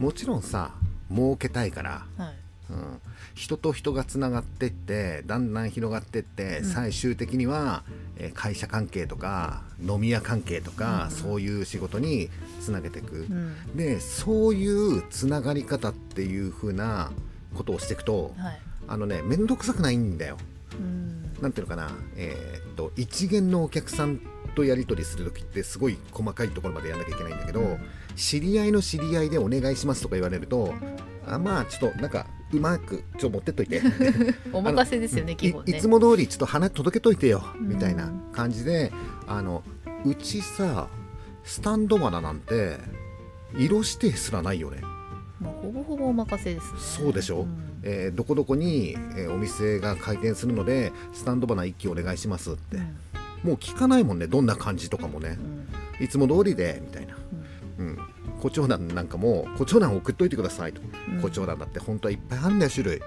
[0.00, 0.72] もちろんさ
[1.14, 2.34] 儲けたいから、はい。
[2.70, 3.00] うん、
[3.34, 6.64] 人と人がつながってってだんだん広がってって、うん。
[6.64, 7.84] 最終的には、
[8.16, 11.16] えー会社関係とか飲み屋関係とか、うん。
[11.16, 13.76] そういう仕事につなげていく、うん。
[13.76, 17.10] でそういうつながり方っていう風な
[17.54, 18.60] ことをしていくとはい。
[18.88, 20.38] あのね面倒くさくないんだよ。
[20.78, 21.42] うん。
[21.42, 24.18] なんていうのかな、えーっと一元のお客さん
[24.54, 27.78] とやり取りする時ってすごい細かいところまでやんなきゃいけないんだけど、うん
[28.20, 30.74] 知り合いの知り合いでお願いしますとか言われると
[31.26, 33.80] あまあちょっとなんかうまくちょっと持ってっといて。
[34.52, 35.76] お任せですよねい基本ね。
[35.78, 37.68] いつも通りちょっと花届けといてよ、うん。
[37.68, 38.92] みたいな感じで
[39.26, 39.62] あの
[40.04, 40.88] うちさ
[41.44, 42.78] スタンド花なんて
[43.56, 44.82] 色指定すらないよね。
[45.38, 46.78] もうほぼほぼお任せですね。
[46.80, 47.42] そうでしょ？
[47.44, 47.48] ん。
[47.82, 52.82] えーどこどこに、えーお店が開店するのでスタンド花1機お願いしますって、うん。
[53.44, 55.38] もう聞かないもんねどんな感じとかもね。
[56.00, 56.04] うん。
[56.04, 57.14] いつも通りでみたいな、
[57.78, 57.98] うん、
[58.40, 60.80] 胡蝶蘭なんかも胡蝶蘭送っといてくださいと、
[61.12, 61.20] うん。
[61.20, 63.02] 胡蝶蘭だって本当はいっぱいあるんだよ種類いっ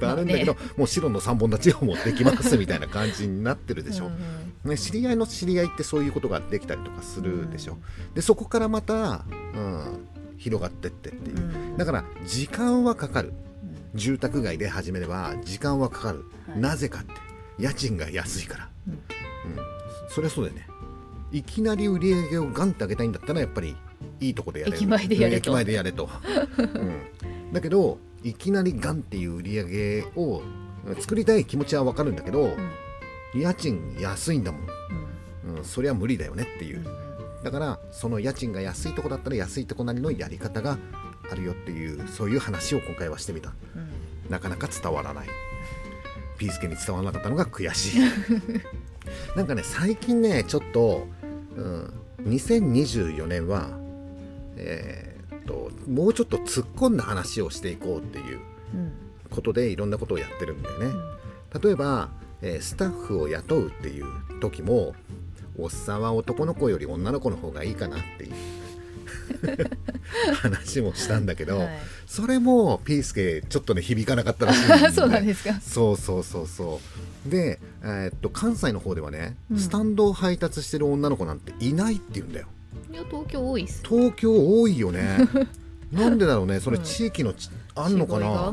[0.00, 4.12] ぱいあるんだけど、まもう白の3本立ちを持ってきますみたいな感じになってるでしょ、うん
[4.64, 7.78] うんね、知り合いの知り合いってそういうことができたりとかするでしょ、
[8.14, 10.08] でそこからまた、うん、
[10.40, 11.76] 広がってってっていう、うん。
[11.76, 13.32] だから時間はかかる。
[13.92, 13.98] うん。
[13.98, 16.60] 住宅街で始めれば時間はかかる、はい。
[16.60, 17.12] なぜかって。
[17.58, 18.92] 家賃が安いから、うん。
[18.94, 19.00] うん、
[20.08, 20.66] そりゃそうだよね。
[21.30, 23.76] いきなり売り上げをガンって上げたいんだったらやっぱり
[24.20, 25.50] いいとこでやれ駅前でやれと。
[25.50, 26.08] 駅前でやれと、
[26.58, 30.42] うん、だけどいきなりガンっていう売り上げを
[30.98, 32.56] 作りたい気持ちはわかるんだけど、
[33.34, 34.60] 家賃安いんだもん、
[35.46, 35.56] うん。
[35.56, 36.78] うん、そりゃ無理だよねっていう。
[36.78, 37.44] うん。
[37.44, 40.78] だからその家賃が安いとこだったら安いとこなりのやり方が
[41.30, 43.52] あるよっていうそういう話を今回はしてみた。
[43.76, 44.30] うん。
[44.30, 45.28] なかなか伝わらない。
[46.38, 48.00] ピースケに伝わらなかったのが悔しい。
[49.36, 51.06] なんかね最近ねちょっと、
[51.56, 51.92] うん、
[52.24, 53.79] 2024年は
[54.56, 58.38] えーっともうちょっと突っ込んだ話をしていこうっていう
[58.74, 58.92] うん。
[59.30, 60.86] ことでいろんなことをやってるんだよね、
[61.62, 62.10] 例えば、
[62.42, 64.04] えースタッフを雇うっていう
[64.40, 64.94] 時も
[65.56, 68.32] おっさんは男の子より女の子の方がいいかなっていう
[70.42, 71.68] 話もしたんだけど、はい。
[72.06, 74.90] それもピースケちょっとね響かなかったらしいんだよね。
[74.92, 75.60] そうなんですか。
[75.60, 76.80] そうそうそうそ
[77.26, 77.30] う。
[77.30, 79.58] で、えーっと関西の方ではね、うん。
[79.58, 82.48] スタンドを配達してる女の子なんていないって言うんだよ
[82.90, 85.18] いや東京多いっす東京多いよね。
[85.92, 86.60] なんでだろうね。
[86.60, 86.82] それうん。
[86.82, 88.52] 地域のち、あんあんのかな？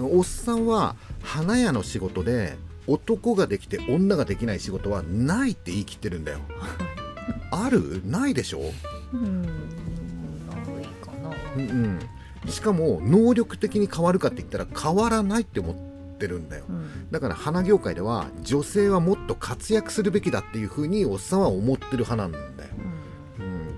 [0.00, 6.38] おっさんは花屋の仕事で男ができて女ができない仕事はないって言い切ってるんだよ。
[7.52, 8.02] ある？
[8.06, 8.60] ないでしょ、
[9.12, 9.50] うんない
[11.00, 11.30] かな。
[11.56, 11.98] うん
[12.44, 16.64] うん、しかも能力的に変わるかって言ったら変わらないって思ってるんだよ。
[16.68, 17.10] うん。
[17.10, 22.44] だから花業界では女性はもっと活躍するべきだっていうふうにおっさんは思ってる派なんだよ、
[22.78, 22.97] うん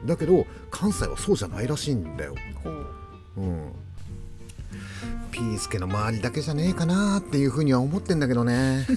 [0.02, 2.34] うん、だけど関西はそうじゃないらしいんだよ。
[2.62, 2.86] ほう。
[3.36, 3.72] うん、
[5.30, 8.86] ピースケの周りだけじゃねえかなっていうふうには思ってんだけどね。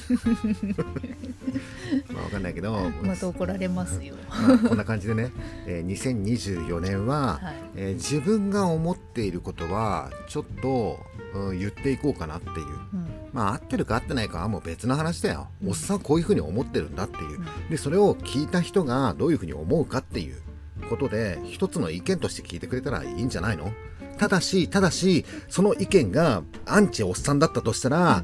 [2.12, 4.16] まあわかんないけど、また怒られますよ。
[4.30, 5.32] まあこんな感じでね、
[5.68, 7.56] えー2024年は、はい。
[7.76, 11.00] えー自分が思っていることはちょっと、
[11.34, 12.56] うん言っていこうかなっていう。
[12.94, 13.08] うん。
[13.32, 15.70] まあ合ってるか合ってないかはもう別の話だよ、うん。
[15.70, 17.40] おっさんはこういうふうに思ってるんだっていう。
[17.40, 17.46] うん。
[17.70, 20.42] でそれを聞いた人がどういうふうに思うかっていう
[20.84, 23.72] ことで一つの意見として聞いてくれたらいいんじゃないの？
[24.18, 28.24] ただしただしその意見がアンチおっさんだったとしたら、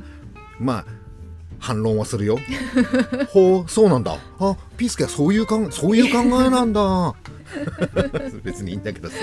[0.60, 0.86] まあ
[1.60, 2.38] 反論はするよ。
[3.34, 4.18] ほうそうなんだ。
[4.40, 7.16] あピースケはそういうかんそういう考えなんだ。
[8.44, 9.16] 別にいいんだけどさ。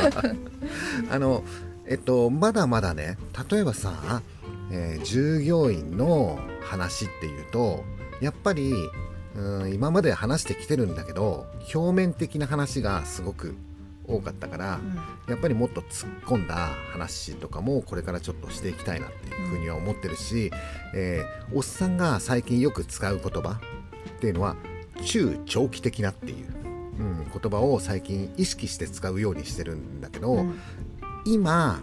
[1.10, 1.44] あの
[1.86, 3.16] えっとまだまだね
[3.50, 4.22] 例えばさ、
[4.70, 7.84] えー従業員の話っていうと
[8.20, 8.74] やっぱり
[9.36, 13.54] うん今まで話してきてるんだけど表面的な話がすごく
[14.08, 14.78] 多かったから、
[15.28, 20.52] やっぱりもっと突っ込んだ話とかもこれからちょっとしていきたいなっていうふうには思ってるし、
[20.94, 23.60] えーおっさんが最近よく使う言葉
[24.16, 24.56] っていうのは
[25.04, 26.48] 中長期的なっていう、
[26.98, 30.58] うん、言葉を最近意識して使うようにしてるんだけど、うん。
[31.24, 31.80] 今、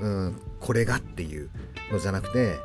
[0.00, 1.48] うん、これがっていう
[1.92, 2.56] のじゃなくて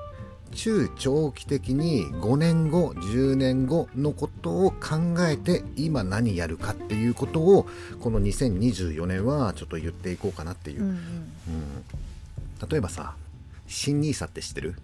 [0.51, 7.67] 中長期的に5年後10年後のことを考えて今何やるかっていうことを
[8.01, 10.97] この2024年はちょっと言っていこうかなっていう、うんうん。
[12.69, 13.13] 例えばさ
[13.67, 14.75] 新ニーサって知ってる？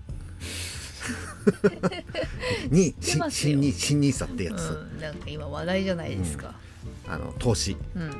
[2.69, 4.99] に新ニ新ニーサってやつ、うん。
[4.99, 6.53] なんか今話題じゃないですか。
[7.07, 8.01] あの投資、うん。
[8.01, 8.13] うん、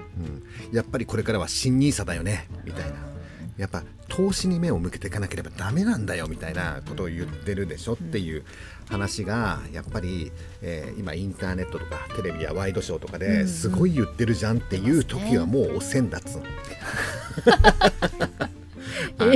[0.72, 2.48] やっぱりこれからは新ニーサだよね。
[2.66, 3.13] みたいな
[3.58, 8.44] やっぱ投資に目を向けていかなければダメなんだよみたいなことを言ってるでしょっていう
[8.90, 16.40] 話がやっぱり、えー今インターネットとかテレビやワイドショーとかですごい言ってるじゃんっていう時はもうおせんだっつ。
[19.18, 19.34] あの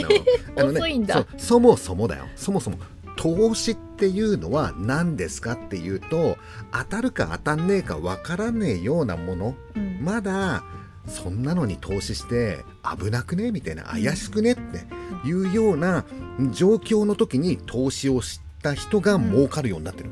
[1.37, 2.27] そもそもだよ。
[2.35, 2.77] そもそも
[3.15, 6.37] 投資っていうのは何ですかっていうと
[6.71, 9.55] 当たるか当たんねえかわからねえようなもの。
[9.75, 9.99] うん。
[10.01, 10.63] まだ
[11.07, 12.59] そんなのに投資して
[12.99, 13.51] 危なくね？
[13.51, 14.51] みたいな怪しくね？
[14.53, 14.85] って
[15.27, 16.05] いうような
[16.51, 20.09] 状況の時に投資をした人が儲かるようになってる、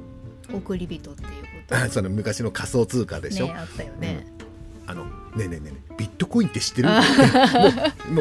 [0.53, 1.31] 送り人っていうこ
[1.67, 1.75] と？
[1.75, 4.25] あ その昔の仮想通貨でしょ、ねあったよね。
[4.87, 6.89] あのねえねえねえビットコインって知ってる？
[6.89, 6.95] も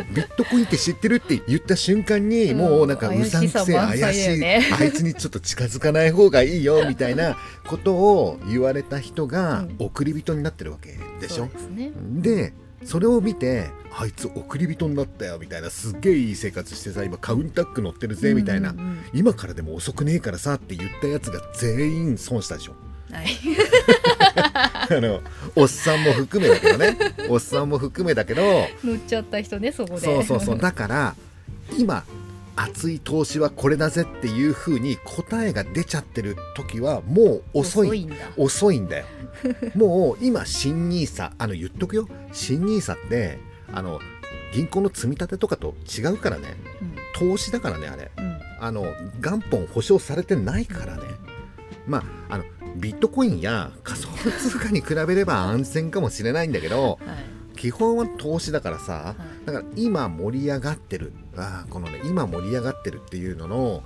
[0.00, 2.58] うビットコインって知ってるって言った瞬間に、うん。
[2.58, 9.76] もうなんかうささんくせえ怪しい、 あいつにちょっと近づかない方がいいよみたいなことを言われた人がうん。
[9.78, 11.44] 送り人になってるわけでしょ？
[11.44, 11.92] そう、ですね。
[12.00, 18.78] でそれを見てあいつ送り人になったよみたいなすっげえいい生活してさ今カウンタック乗ってるぜみたいな、うん。
[18.78, 22.74] うんうん今からでも遅くねえからさって言ったやつが全員損したでしょ。
[23.12, 23.26] はい。
[24.96, 25.20] あの
[25.54, 26.96] おっさんも含めだけどね。
[27.30, 28.42] おっさんも含めだけど
[28.82, 30.00] 乗っちゃった人ねそこで。
[30.00, 30.58] そうそうそう。
[30.58, 31.14] だから
[31.78, 32.04] 今
[32.56, 38.04] 熱い投資はこれだぜっていう風に答えが出ちゃってる時はもう遅い。
[38.04, 38.16] んだ。
[38.36, 39.06] 遅いんだよ。
[39.74, 42.08] もう今新ニーサあの言っとくよ。
[42.32, 43.38] 新ニーサって
[43.72, 44.00] あの
[44.52, 46.56] 銀行の積み立てとかと違うからね。
[47.16, 48.10] 投資だからねあれ。
[48.16, 48.38] うんうん。
[48.60, 48.86] あの
[49.20, 51.02] 元本保証されてないからね。
[51.86, 52.44] まああの
[52.76, 57.58] ビットコインや仮想通貨に比べれば安全かもしれないんだけどはい。
[57.58, 59.46] 基本は投資だからさはい。
[59.46, 63.82] だから今盛り上がってるあーこのね今盛り上がってるっていうのの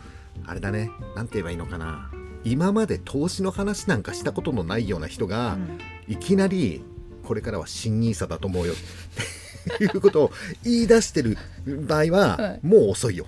[0.47, 2.11] あれだねなんて言えばいいのかな。
[2.45, 5.79] 今まで投資の話なんかしたことのないような人が、うん。
[6.07, 6.83] いきなり
[7.25, 10.33] これからは新ニーサだと思うよっていうことを
[10.65, 12.61] 言い出してる場合は、はい。
[12.67, 13.27] もう遅いよ。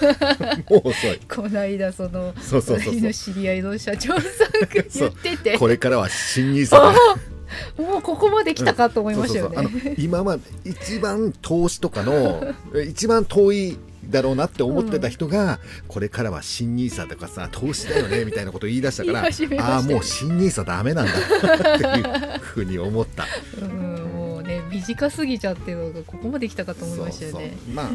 [0.70, 1.20] もう遅い。
[1.28, 4.22] この間そのそうそうそう知り合いの社長さんが
[4.70, 5.58] 言ってて。
[5.58, 6.94] これからは新ニーサだ
[7.78, 9.56] もうここまで来たかと思いましたよね。
[9.56, 9.90] そうそうそう。
[9.90, 12.54] あの今まで一番投資とかの
[12.88, 13.78] 一番遠い
[14.08, 19.28] だろうなって思ってた人が、これからは新ニーサとかさ投資だよねみたいなことを言い出したから
[19.64, 23.26] ああもう新ニーサダメなんだっていうふうに思った。
[23.60, 25.74] うん、もうね短すぎちゃって
[26.06, 27.38] ここまで来たかと思いましたよね。
[27.38, 27.74] そうそう。
[27.74, 27.90] まあ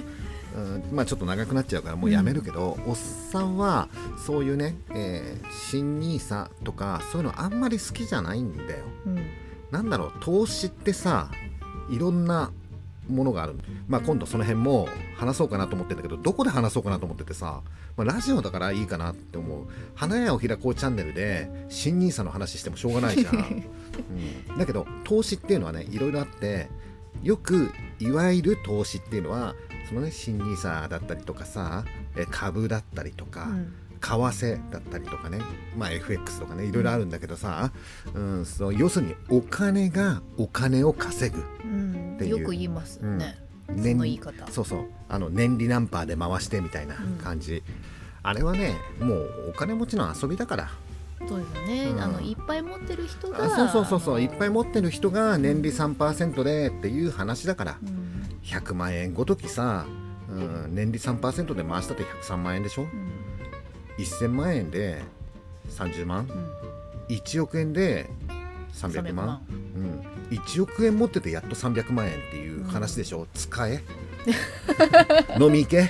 [0.55, 3.89] うんまあちょっと長くなっちゃうからもうやめるけど、おっさんは
[4.25, 8.85] そういうね、えー新ニーサとかそういうのあんまり好きじゃないんだよ。
[9.05, 9.25] うん。
[9.71, 11.31] なんだろう投資ってさ
[11.89, 12.51] いろんな
[13.09, 13.55] ものがある。
[13.87, 17.61] まあ今度その辺も話そうかなと思ってんだけどどこで話そうかなと思っててさ、
[17.95, 19.67] まあ、ラジオだからいいかなって思う。
[19.95, 23.35] 花屋を開こうチャンネルで新ニーサの話してもしょうがないじゃん、
[24.51, 26.69] うん、だけど投資っていうのはねいろいろあって
[27.23, 29.55] よくいわゆる投資っていうのは
[29.91, 31.83] そのね新ニーサだったりとかさ
[32.15, 33.73] え株だったりとか、うん。
[34.01, 35.39] 為替だったりとかね、
[35.77, 37.71] まあ、FX とかねいろいろあるんだけどさ、
[38.15, 42.39] うん、その要するにお金がお金を稼ぐうんていう。
[42.39, 43.37] よく言いますよね。
[43.67, 44.51] そ年の言い方。
[44.51, 44.85] そうそう。
[45.07, 47.63] あの年利ナンパーで回してみたいな感じ、
[48.23, 50.71] あれはねもうお金持ちの遊びだから。
[51.27, 51.83] そうですよね。
[51.91, 52.01] うん。
[52.01, 53.45] あのいっぱい持ってる人が。
[53.45, 54.21] あそうそうそうそう。
[54.21, 57.77] いっぱい持ってる人が年利3%でっていう話だから。
[57.83, 58.10] うん
[58.43, 59.85] 100万円ごときさ、
[60.29, 62.83] うん、年利3%で回したって103万円でしょ？
[62.83, 63.11] うん。
[63.97, 65.01] 1000万円で
[65.69, 66.27] 30万？
[67.09, 67.15] うん。
[67.15, 68.09] 1億円で
[68.73, 69.41] 300万？
[69.49, 73.83] うん、1億円持っててやっと300万円っていう話でしょ、使え。
[75.39, 75.81] 飲み行け。
[75.83, 75.87] っ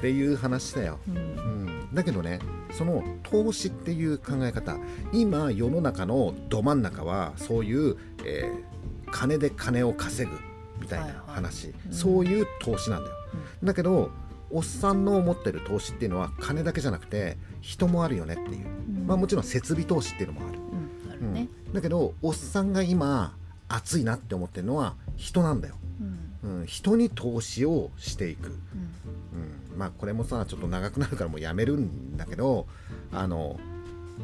[0.00, 1.16] ていう話だよ、うん。
[1.16, 2.38] うん、だけどね
[2.72, 4.76] その投資っていう考え方
[5.12, 8.76] 今世の中のど真ん中はそういう、えー
[9.08, 10.36] 金で金を稼ぐ
[10.80, 13.16] みたいな話、はいはいうんそういう投資なんだよ、
[13.62, 14.10] だけど
[14.50, 19.06] おっさんの思ってる投資っていうのは金だけじゃなくて人もあるよねっていう、うん。
[19.06, 20.58] まあもちろん設備投資っていうのもある。
[20.58, 21.12] うん。
[21.12, 21.48] あるね。
[21.66, 21.72] うん。
[21.72, 23.36] だけどおっさんが今
[23.68, 25.74] 熱いなって思ってるのは人なんだよ、
[26.44, 26.60] うん。
[26.60, 28.52] うん、人に投資をしていく、うん。
[28.52, 32.66] うん、まあこれもさちょっと長くなるからもうやめるんだけど
[33.12, 33.58] あの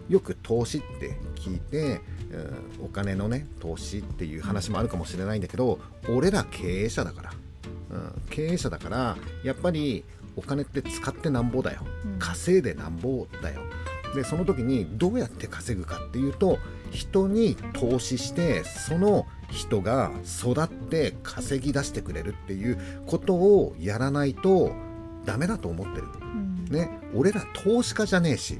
[0.08, 2.00] よく投資って聞いて、
[2.80, 5.78] うん、お金のね投資っていう話もあるかもしれないんだけど
[6.08, 7.32] 俺ら経営者だから、
[7.90, 10.04] うん、経営者だからやっぱり
[10.36, 11.82] お金って使ってなんぼだよ。
[12.04, 12.18] うん。
[12.18, 13.60] 稼いでなんぼだよ。
[14.14, 16.58] でその時にどうやって稼ぐかっていうと
[16.90, 24.72] 人に投資してその人が育って稼ぎ出してくれるっていうことをやらないと
[25.24, 26.06] ダメだと思ってる。
[26.20, 26.64] うん。
[26.70, 28.58] ね俺ら投資家じゃねえし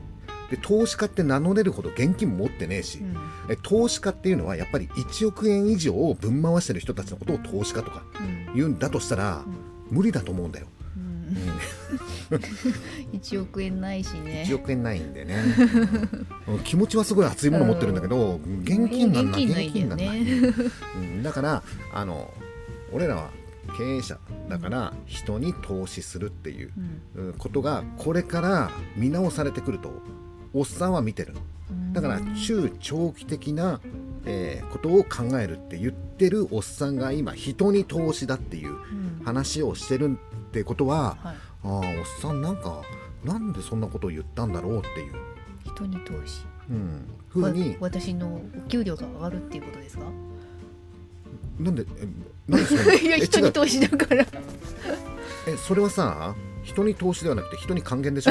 [0.53, 3.17] で投資家って名乗れるほど現金持ってねえし、うん。
[3.49, 8.55] え投資家っていうのはやっぱり1億円以上をぶん回してる人たちのことを投資家とかうん。
[8.55, 9.47] 言うんだとしたら
[9.89, 11.37] 無理だと思うんだよ、うん。
[12.33, 13.17] うん。
[13.19, 14.45] 1億円ないしね。
[14.47, 15.43] 1億円ないんでね、
[16.47, 16.59] うん。
[16.59, 20.55] 気持ちはすごい熱いもの持ってるんだけど現金なんない現金ないんだよね。
[20.97, 21.63] うん、だから
[21.95, 22.31] あの
[22.93, 23.31] 俺らは
[23.79, 24.19] 経営者
[24.51, 26.73] だから人に投資するっていう
[27.17, 27.27] うん。
[27.29, 27.33] うん。
[27.39, 30.03] ことがこれから見直されてくると
[30.55, 31.35] おっさんは見てる
[31.93, 33.81] だから中長期的な、
[34.27, 39.23] えーことを考えるって言ってるおっさんが今人に投資だっていううん。
[39.25, 41.35] 話をしてるってことははい。
[41.35, 41.83] ああおっ
[42.21, 42.83] さんなんか
[43.25, 45.13] なんでそんなことを言ったんだろうっていう、
[45.65, 46.45] 人に投資。
[46.71, 47.71] うん、ふうに。
[47.71, 50.05] わ私のお給料が上がるっていうことですか？
[51.61, 52.09] なんでえ
[52.49, 54.27] なんで いや人に投資だから。
[55.47, 58.31] えそれはさ人に投資ではなくて人に還元でしょ、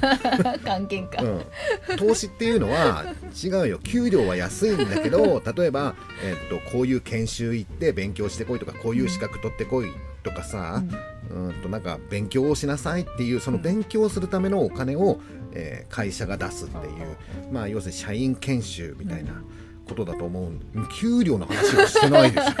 [0.64, 3.78] 関係か、うん、投資っていうのは違うよ。
[3.78, 9.88] 給料は安いんだけど 例えば、えっとこういう研修行って勉強してこいとかこういう資格取ってこい
[10.22, 10.82] とかさ、
[11.30, 11.52] うん。
[11.62, 15.20] となんか勉強をしなさいっていうその勉強するためのお金を、
[15.52, 16.94] えー会社が出すっていう、
[17.50, 19.42] まあ要するに社員研修みたいな
[19.88, 22.52] ことだと思う給料の話はしてないでしょ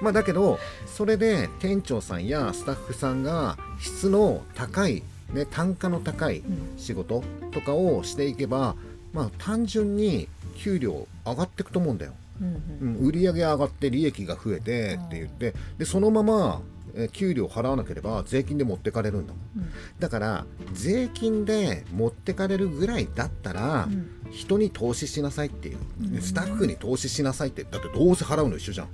[0.00, 5.02] まあだけどそれで店長さんやスタッフさんが質の高い、
[5.32, 8.76] ね、単価の高いうん仕事とかをしていけば、
[9.12, 12.12] まあ単純に給料上がっていくと思うんだよ。
[12.40, 12.96] うんうん。
[12.98, 16.75] うん、売り上げ上がって利益が増えてって言ってでそのまま、えー
[17.12, 19.42] 給料払わなければ税金で持ってかれるんだもん。
[19.58, 19.72] うん。
[19.98, 24.10] だから税金で持ってかれるぐらいだったら、うん。
[24.30, 25.78] 人に投資しなさいっていう、
[26.14, 26.20] うん。
[26.22, 27.64] スタッフに投資しなさいって。
[27.64, 28.88] だってどうせ払うの一緒じゃん。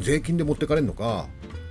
[0.00, 1.26] 税金で持ってかれるのか、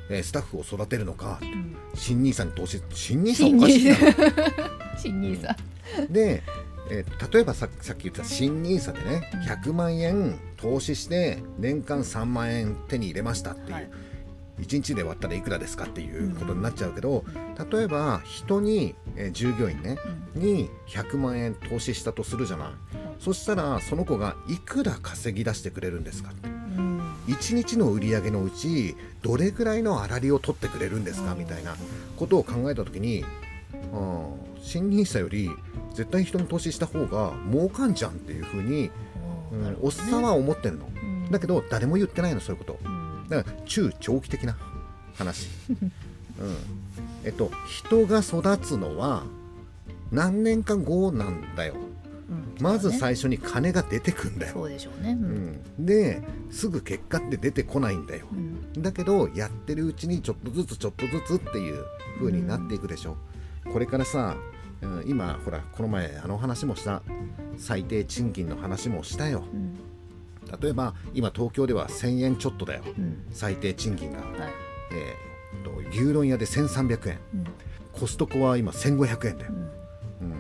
[0.10, 1.76] えースタッフを育てるのかうん。
[1.96, 3.96] 新ニーサに投資新ニーサおかしいな。
[4.98, 5.56] 新ニーサ
[6.10, 6.44] で、
[6.90, 9.40] えー例えばささっき言った新ニーサでねうん。
[9.42, 13.90] 100万円投資して年間3万円手に入れましたっていう、はい
[14.62, 17.26] 1日で割ったらいくらですかっていうことになっちゃうけど、
[17.72, 19.98] 例えば人に、えー従業員ね
[20.36, 22.70] に100万円投資したとするじゃない、
[23.20, 26.48] そしたらその子がいくら稼ぎ出してくれるんですかって。
[26.48, 27.02] うん。
[27.28, 31.76] 1日の売り上げのうちどれぐらいの粗利を取ってくれるんですかうんみたいな
[32.18, 33.24] ことを考えた時に、
[33.94, 35.50] うん、新入社より
[35.94, 38.92] 絶対人に投資した方が儲かんじゃんっていうふうに、
[39.52, 39.78] うん。
[39.82, 40.88] おっさんは思ってるの。
[40.88, 41.32] うん。
[41.32, 42.80] だけど誰も言ってないのそういうこと。
[42.86, 43.01] うん
[43.32, 44.58] だから中長期的な
[45.16, 45.88] 話、 うん。
[47.24, 49.24] えっと人が育つのは
[50.12, 51.76] 何年か後なんだよ。
[52.30, 52.64] うん。
[52.64, 55.18] まず最初に金が出てくんだよ、そうでしょうね。
[55.20, 55.84] ううん。
[55.84, 58.28] ん、ですぐ結果って出てこないんだよ。
[58.32, 58.82] うん。
[58.82, 61.84] だけどやってるうちにちょっとずつちょっとずつっていう
[62.20, 63.16] 風になっていくでしょ、
[63.72, 64.36] これからさ、
[64.82, 67.02] うん今ほらこの前あの話もした。
[67.58, 69.44] 最低賃金の話もしたよ。
[69.54, 69.91] うん
[70.60, 72.84] 例えば今東京では1000円ちょっとだよ。
[72.86, 73.26] うん。
[73.32, 74.30] 最低賃金が、はい。
[74.94, 75.32] えー
[75.64, 77.20] と牛丼屋で1300円。
[77.34, 77.44] うん。
[77.94, 79.52] コストコは今1500円だよ。
[79.52, 79.54] う、
[80.26, 80.28] ん。
[80.28, 80.36] うん、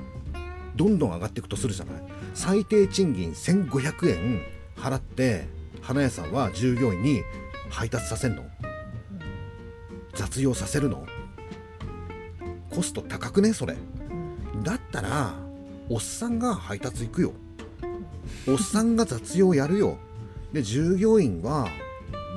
[0.75, 2.03] どんどん上がっていくとするじゃない。
[2.33, 4.41] 最低賃金1500円
[4.75, 5.47] 払って
[5.81, 7.23] 花屋さんは従業員に
[7.69, 8.43] 配達させんの。
[10.13, 11.05] 雑用させるの。
[12.69, 13.75] コスト高くねそれ。
[14.53, 14.63] うん。
[14.63, 15.33] だったら
[15.89, 17.33] おっさんが配達行くよ
[18.47, 19.97] おっさんが雑用やるよ。
[20.53, 21.69] で従業員は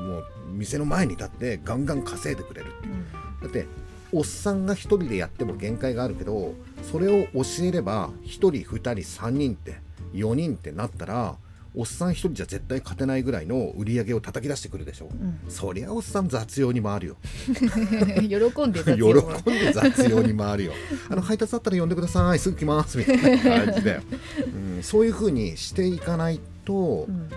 [0.06, 2.86] もう店の前に立ってガンガン稼いでくれるう。
[2.86, 3.42] ん。
[3.42, 3.66] だって
[4.12, 9.80] おっさんが1人でやっても限界があるけどそれを教えれば1人2人3人って
[10.12, 11.36] 4人ってなったら
[11.76, 15.14] おっさん1人じゃ絶対勝てないぐらいの売り上げを叩き出してくるでしょ、う。
[15.14, 15.40] ん。
[15.48, 17.16] そりゃおっさん雑用に回るよ。
[17.52, 20.72] 喜んで雑 喜用んで雑用に回るよ。
[21.08, 22.38] あの配達あったら呼んでください。
[22.38, 22.96] すぐ来ます。
[22.98, 24.02] みたいな感じだよ、
[24.76, 27.14] うん、そういう風にしていかないと、うん。
[27.14, 27.30] うん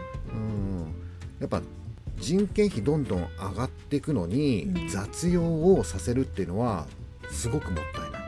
[1.40, 1.62] やっぱ
[2.20, 4.88] 人件費どんどん上がっていくのに、うん。
[4.88, 6.88] 雑用をさせるっていうのは
[7.32, 8.22] すごくもったいない、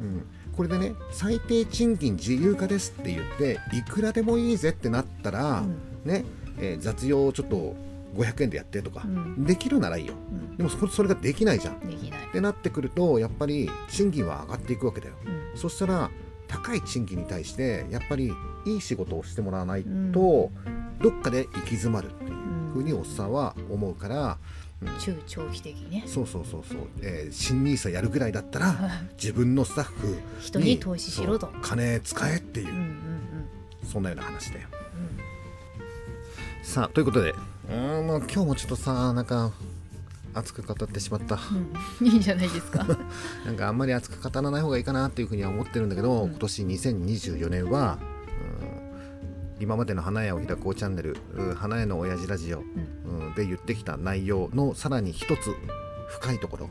[0.00, 0.22] うん、
[0.56, 5.78] これでね最低賃金自由化ですって言っていくらでもいいぜってなったら、うん。
[6.04, 6.24] ね
[6.58, 7.74] えー雑用をちょっと
[8.14, 9.44] 500円でやってとか、うん。
[9.44, 10.14] できるならいいよ。
[10.32, 10.56] うん。
[10.56, 11.74] でもそそれができないじゃん。
[11.74, 11.78] っ
[12.32, 15.14] てなってくるとやっぱり賃金は上がっていくわけだよ。
[15.26, 15.58] うん。
[15.58, 16.10] そしたら
[16.48, 18.32] 高い賃金に対してやっぱり
[18.66, 20.98] いい仕事をしてもらわないと、うん。
[21.02, 24.65] どっかで行き詰まるっていううんふうにおっさんは思うから、うん
[25.00, 26.04] 中長期的にね。
[26.06, 28.76] そうそうそうそう、えー新ニーサやるぐらいだったら
[29.20, 31.50] 自分のスタッフ人に投資しろと。
[31.62, 32.96] 金使えっていう、うんうん
[33.90, 34.68] そんなような話だよ。
[36.60, 36.66] うん。
[36.66, 39.52] さあということでうーんもう今日もちょっとさなんか
[40.34, 41.38] 熱く語ってしまった。
[42.00, 42.06] うん。
[42.06, 42.84] いいじゃないですか。
[43.46, 46.30] なんかあんまり熱く語らない方がいいかなっていうふうには思ってるんだけど、うん。
[46.30, 48.15] 今年2024年は、うん
[49.58, 51.54] 今までの花屋を開こうチャンネル、うん。
[51.54, 53.20] 花屋の親父ラジオ、うん。
[53.28, 55.54] うんで言ってきた内容のさらに一つ
[56.08, 56.70] 深いところ、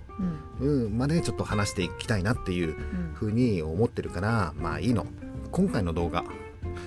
[0.59, 0.85] うん。
[0.85, 3.11] うん、までちょっと話していきたいなっていううん。
[3.13, 5.05] ふうに思ってるからまあいいの。
[5.51, 6.23] 今回の動画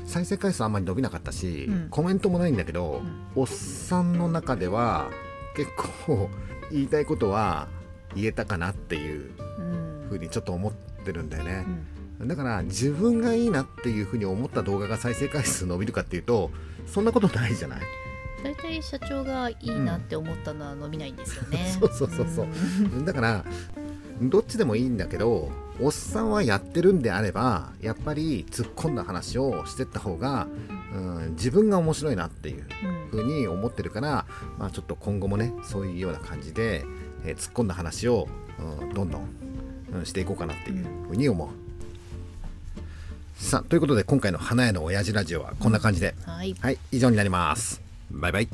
[0.04, 1.88] 再生回数あんまり伸びなかったし、うん。
[1.90, 3.02] コメントもないんだけど、
[3.34, 5.10] おっさんの中では
[5.56, 5.70] 結
[6.06, 6.28] 構
[6.70, 7.68] 言いたいことは
[8.14, 10.06] 言えたかなっていううん。
[10.08, 10.72] ふうにちょっと思っ
[11.04, 11.64] てるんだよね。
[11.66, 11.86] う、ん
[12.20, 16.50] だから自分がいいなっていうふうに思った動画が再生回数伸びるかっていうと
[16.86, 17.80] そんなことないじゃない？
[18.42, 22.46] 大体社長がいいなって思ったのは伸びないんですよね、 そうそうそうそう。
[22.46, 23.04] ん。
[23.04, 23.44] だから
[24.22, 25.50] どっちでもいいんだけど
[25.80, 30.48] おっさんはやってるんであればやっぱり突っ込んだ話をしてった方が、
[30.92, 32.64] うん、自分が面白いなっていう
[33.12, 34.26] うんふうに思ってるから、
[34.58, 36.84] まあ、ちょっと今後もねそういうような感じで、
[37.24, 38.28] えー突っ込んだ話を、
[38.80, 39.28] うん、どんどん、
[39.94, 41.48] うん、していこうかなっていうふうに思う。
[43.38, 47.80] さあということで今回の花屋の親父ラジオはこんな感じで、はいはい以上になります。
[48.10, 48.48] バイバイ。